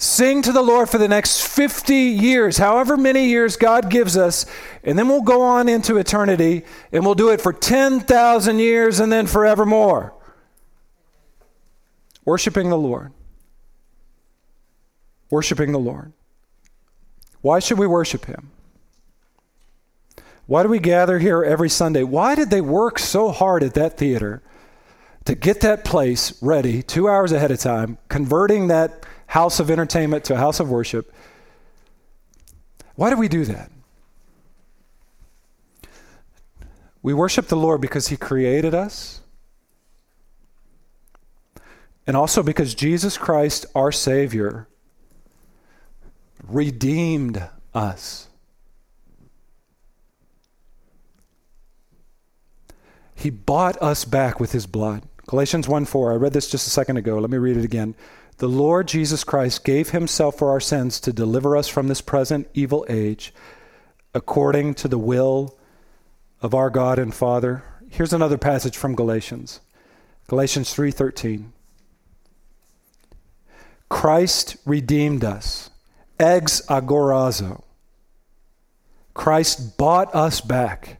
Sing 0.00 0.40
to 0.40 0.52
the 0.52 0.62
Lord 0.62 0.88
for 0.88 0.96
the 0.96 1.08
next 1.08 1.46
50 1.46 1.94
years, 1.94 2.56
however 2.56 2.96
many 2.96 3.26
years 3.26 3.58
God 3.58 3.90
gives 3.90 4.16
us, 4.16 4.46
and 4.82 4.98
then 4.98 5.08
we'll 5.08 5.20
go 5.20 5.42
on 5.42 5.68
into 5.68 5.98
eternity 5.98 6.64
and 6.90 7.04
we'll 7.04 7.14
do 7.14 7.28
it 7.28 7.38
for 7.42 7.52
10,000 7.52 8.58
years 8.58 8.98
and 8.98 9.12
then 9.12 9.26
forevermore. 9.26 10.14
Worshiping 12.24 12.70
the 12.70 12.78
Lord. 12.78 13.12
Worshiping 15.28 15.72
the 15.72 15.78
Lord. 15.78 16.14
Why 17.42 17.58
should 17.58 17.78
we 17.78 17.86
worship 17.86 18.24
Him? 18.24 18.52
Why 20.46 20.62
do 20.62 20.70
we 20.70 20.78
gather 20.78 21.18
here 21.18 21.44
every 21.44 21.68
Sunday? 21.68 22.04
Why 22.04 22.34
did 22.34 22.48
they 22.48 22.62
work 22.62 22.98
so 22.98 23.32
hard 23.32 23.62
at 23.62 23.74
that 23.74 23.98
theater 23.98 24.42
to 25.26 25.34
get 25.34 25.60
that 25.60 25.84
place 25.84 26.42
ready 26.42 26.82
two 26.82 27.06
hours 27.06 27.32
ahead 27.32 27.50
of 27.50 27.58
time, 27.58 27.98
converting 28.08 28.68
that 28.68 29.04
house 29.30 29.60
of 29.60 29.70
entertainment 29.70 30.24
to 30.24 30.34
a 30.34 30.36
house 30.36 30.58
of 30.58 30.68
worship. 30.68 31.12
Why 32.96 33.10
do 33.10 33.16
we 33.16 33.28
do 33.28 33.44
that? 33.44 33.70
We 37.00 37.14
worship 37.14 37.46
the 37.46 37.56
Lord 37.56 37.80
because 37.80 38.08
He 38.08 38.16
created 38.16 38.74
us, 38.74 39.20
and 42.08 42.16
also 42.16 42.42
because 42.42 42.74
Jesus 42.74 43.16
Christ, 43.16 43.66
our 43.72 43.92
Savior, 43.92 44.66
redeemed 46.48 47.48
us. 47.72 48.26
He 53.14 53.30
bought 53.30 53.80
us 53.80 54.04
back 54.04 54.40
with 54.40 54.50
His 54.50 54.66
blood. 54.66 55.04
Galatians 55.26 55.68
1 55.68 55.84
4. 55.84 56.12
I 56.12 56.16
read 56.16 56.32
this 56.32 56.50
just 56.50 56.66
a 56.66 56.70
second 56.70 56.96
ago. 56.96 57.18
Let 57.20 57.30
me 57.30 57.38
read 57.38 57.56
it 57.56 57.64
again. 57.64 57.94
The 58.40 58.48
Lord 58.48 58.88
Jesus 58.88 59.22
Christ 59.22 59.64
gave 59.64 59.90
himself 59.90 60.38
for 60.38 60.48
our 60.48 60.60
sins 60.60 60.98
to 61.00 61.12
deliver 61.12 61.58
us 61.58 61.68
from 61.68 61.88
this 61.88 62.00
present 62.00 62.48
evil 62.54 62.86
age 62.88 63.34
according 64.14 64.72
to 64.76 64.88
the 64.88 64.96
will 64.96 65.58
of 66.40 66.54
our 66.54 66.70
God 66.70 66.98
and 66.98 67.14
Father. 67.14 67.62
Here's 67.90 68.14
another 68.14 68.38
passage 68.38 68.78
from 68.78 68.94
Galatians. 68.94 69.60
Galatians 70.26 70.72
3:13. 70.72 71.52
Christ 73.90 74.56
redeemed 74.64 75.22
us 75.22 75.68
ex 76.18 76.62
agorazo. 76.62 77.62
Christ 79.12 79.76
bought 79.76 80.14
us 80.14 80.40
back 80.40 80.98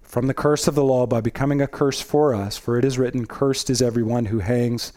from 0.00 0.26
the 0.26 0.32
curse 0.32 0.66
of 0.66 0.74
the 0.74 0.84
law 0.84 1.04
by 1.04 1.20
becoming 1.20 1.60
a 1.60 1.66
curse 1.66 2.00
for 2.00 2.34
us, 2.34 2.56
for 2.56 2.78
it 2.78 2.84
is 2.86 2.98
written, 2.98 3.26
Cursed 3.26 3.68
is 3.68 3.82
everyone 3.82 4.26
who 4.26 4.38
hangs 4.38 4.94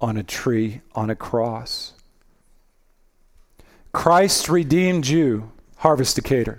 on 0.00 0.16
a 0.16 0.22
tree, 0.22 0.80
on 0.94 1.10
a 1.10 1.14
cross. 1.14 1.92
Christ 3.92 4.48
redeemed 4.48 5.06
you, 5.06 5.52
Harvest 5.76 6.16
Decatur. 6.16 6.58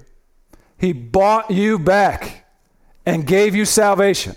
He 0.77 0.93
bought 0.93 1.51
you 1.51 1.79
back 1.79 2.45
and 3.05 3.25
gave 3.25 3.55
you 3.55 3.65
salvation. 3.65 4.35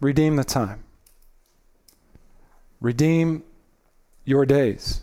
Redeem 0.00 0.36
the 0.36 0.44
time. 0.44 0.84
Redeem 2.80 3.42
your 4.24 4.44
days 4.44 5.02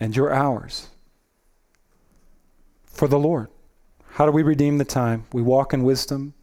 and 0.00 0.16
your 0.16 0.32
hours 0.32 0.88
for 2.84 3.06
the 3.06 3.18
Lord. 3.18 3.48
How 4.12 4.26
do 4.26 4.32
we 4.32 4.42
redeem 4.42 4.78
the 4.78 4.84
time? 4.84 5.26
We 5.32 5.42
walk 5.42 5.72
in 5.72 5.82
wisdom. 5.82 6.34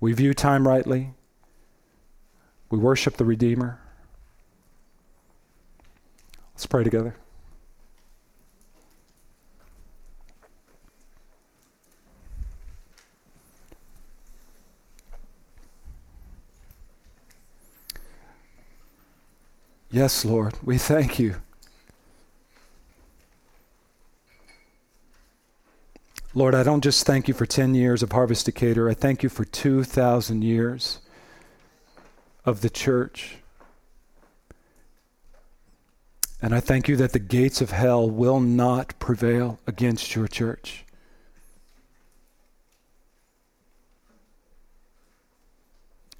We 0.00 0.12
view 0.12 0.34
time 0.34 0.66
rightly. 0.66 1.14
We 2.70 2.78
worship 2.78 3.16
the 3.16 3.24
Redeemer. 3.24 3.80
Let's 6.54 6.66
pray 6.66 6.84
together. 6.84 7.14
Yes, 19.90 20.24
Lord, 20.24 20.54
we 20.62 20.76
thank 20.76 21.18
you. 21.18 21.36
Lord, 26.34 26.54
I 26.54 26.62
don't 26.62 26.84
just 26.84 27.06
thank 27.06 27.26
you 27.26 27.34
for 27.34 27.46
10 27.46 27.74
years 27.74 28.02
of 28.02 28.12
Harvest 28.12 28.44
Decatur, 28.46 28.88
I 28.88 28.94
thank 28.94 29.22
you 29.22 29.30
for 29.30 29.46
2,000 29.46 30.44
years 30.44 31.00
of 32.48 32.62
the 32.62 32.70
church. 32.70 33.36
And 36.40 36.54
I 36.54 36.60
thank 36.60 36.88
you 36.88 36.96
that 36.96 37.12
the 37.12 37.18
gates 37.18 37.60
of 37.60 37.72
hell 37.72 38.08
will 38.08 38.40
not 38.40 38.98
prevail 38.98 39.58
against 39.66 40.14
your 40.14 40.26
church. 40.26 40.84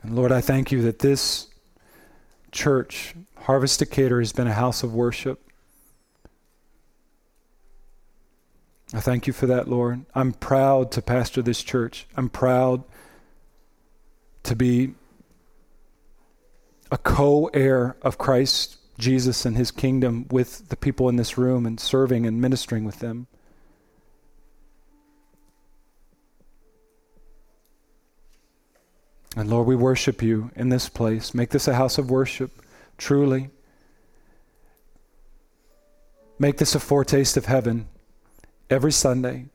And 0.02 0.14
Lord, 0.14 0.30
I 0.30 0.40
thank 0.40 0.70
you 0.70 0.82
that 0.82 0.98
this 0.98 1.46
church, 2.52 3.14
Harvest 3.36 3.78
Decatur, 3.78 4.20
has 4.20 4.32
been 4.32 4.46
a 4.46 4.52
house 4.52 4.82
of 4.82 4.92
worship. 4.92 5.40
I 8.92 9.00
thank 9.00 9.26
you 9.26 9.32
for 9.32 9.46
that, 9.46 9.68
Lord. 9.68 10.04
I'm 10.14 10.32
proud 10.32 10.92
to 10.92 11.02
pastor 11.02 11.42
this 11.42 11.62
church. 11.62 12.06
I'm 12.16 12.28
proud 12.28 12.84
to 14.42 14.54
be 14.54 14.94
a 16.90 16.98
co 16.98 17.46
heir 17.54 17.96
of 18.02 18.18
Christ 18.18 18.78
Jesus 18.98 19.44
and 19.44 19.56
his 19.56 19.70
kingdom 19.70 20.26
with 20.30 20.68
the 20.68 20.76
people 20.76 21.08
in 21.08 21.16
this 21.16 21.38
room 21.38 21.66
and 21.66 21.78
serving 21.78 22.26
and 22.26 22.40
ministering 22.40 22.84
with 22.84 22.98
them. 22.98 23.26
And 29.36 29.48
Lord, 29.48 29.68
we 29.68 29.76
worship 29.76 30.20
you 30.20 30.50
in 30.56 30.68
this 30.68 30.88
place. 30.88 31.32
Make 31.32 31.50
this 31.50 31.68
a 31.68 31.74
house 31.74 31.96
of 31.96 32.10
worship, 32.10 32.50
truly. 32.96 33.50
Make 36.40 36.56
this 36.56 36.74
a 36.74 36.80
foretaste 36.80 37.36
of 37.36 37.46
heaven 37.46 37.86
every 38.68 38.90
Sunday. 38.90 39.46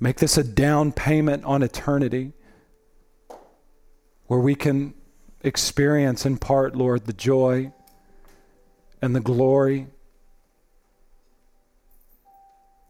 Make 0.00 0.16
this 0.16 0.38
a 0.38 0.44
down 0.44 0.92
payment 0.92 1.44
on 1.44 1.62
eternity 1.62 2.32
where 4.26 4.40
we 4.40 4.54
can 4.54 4.94
experience 5.42 6.26
in 6.26 6.36
part, 6.36 6.74
Lord, 6.74 7.06
the 7.06 7.12
joy 7.12 7.72
and 9.00 9.14
the 9.14 9.20
glory 9.20 9.86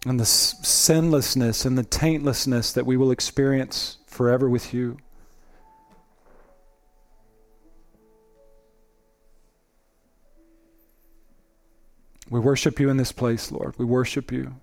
and 0.06 0.20
the 0.20 0.24
sinlessness 0.24 1.64
and 1.64 1.76
the 1.76 1.82
taintlessness 1.82 2.72
that 2.72 2.86
we 2.86 2.96
will 2.96 3.10
experience 3.10 3.98
forever 4.06 4.48
with 4.48 4.72
you. 4.72 4.98
We 12.30 12.40
worship 12.40 12.80
you 12.80 12.88
in 12.88 12.96
this 12.96 13.12
place, 13.12 13.52
Lord. 13.52 13.74
We 13.78 13.84
worship 13.84 14.32
you. 14.32 14.56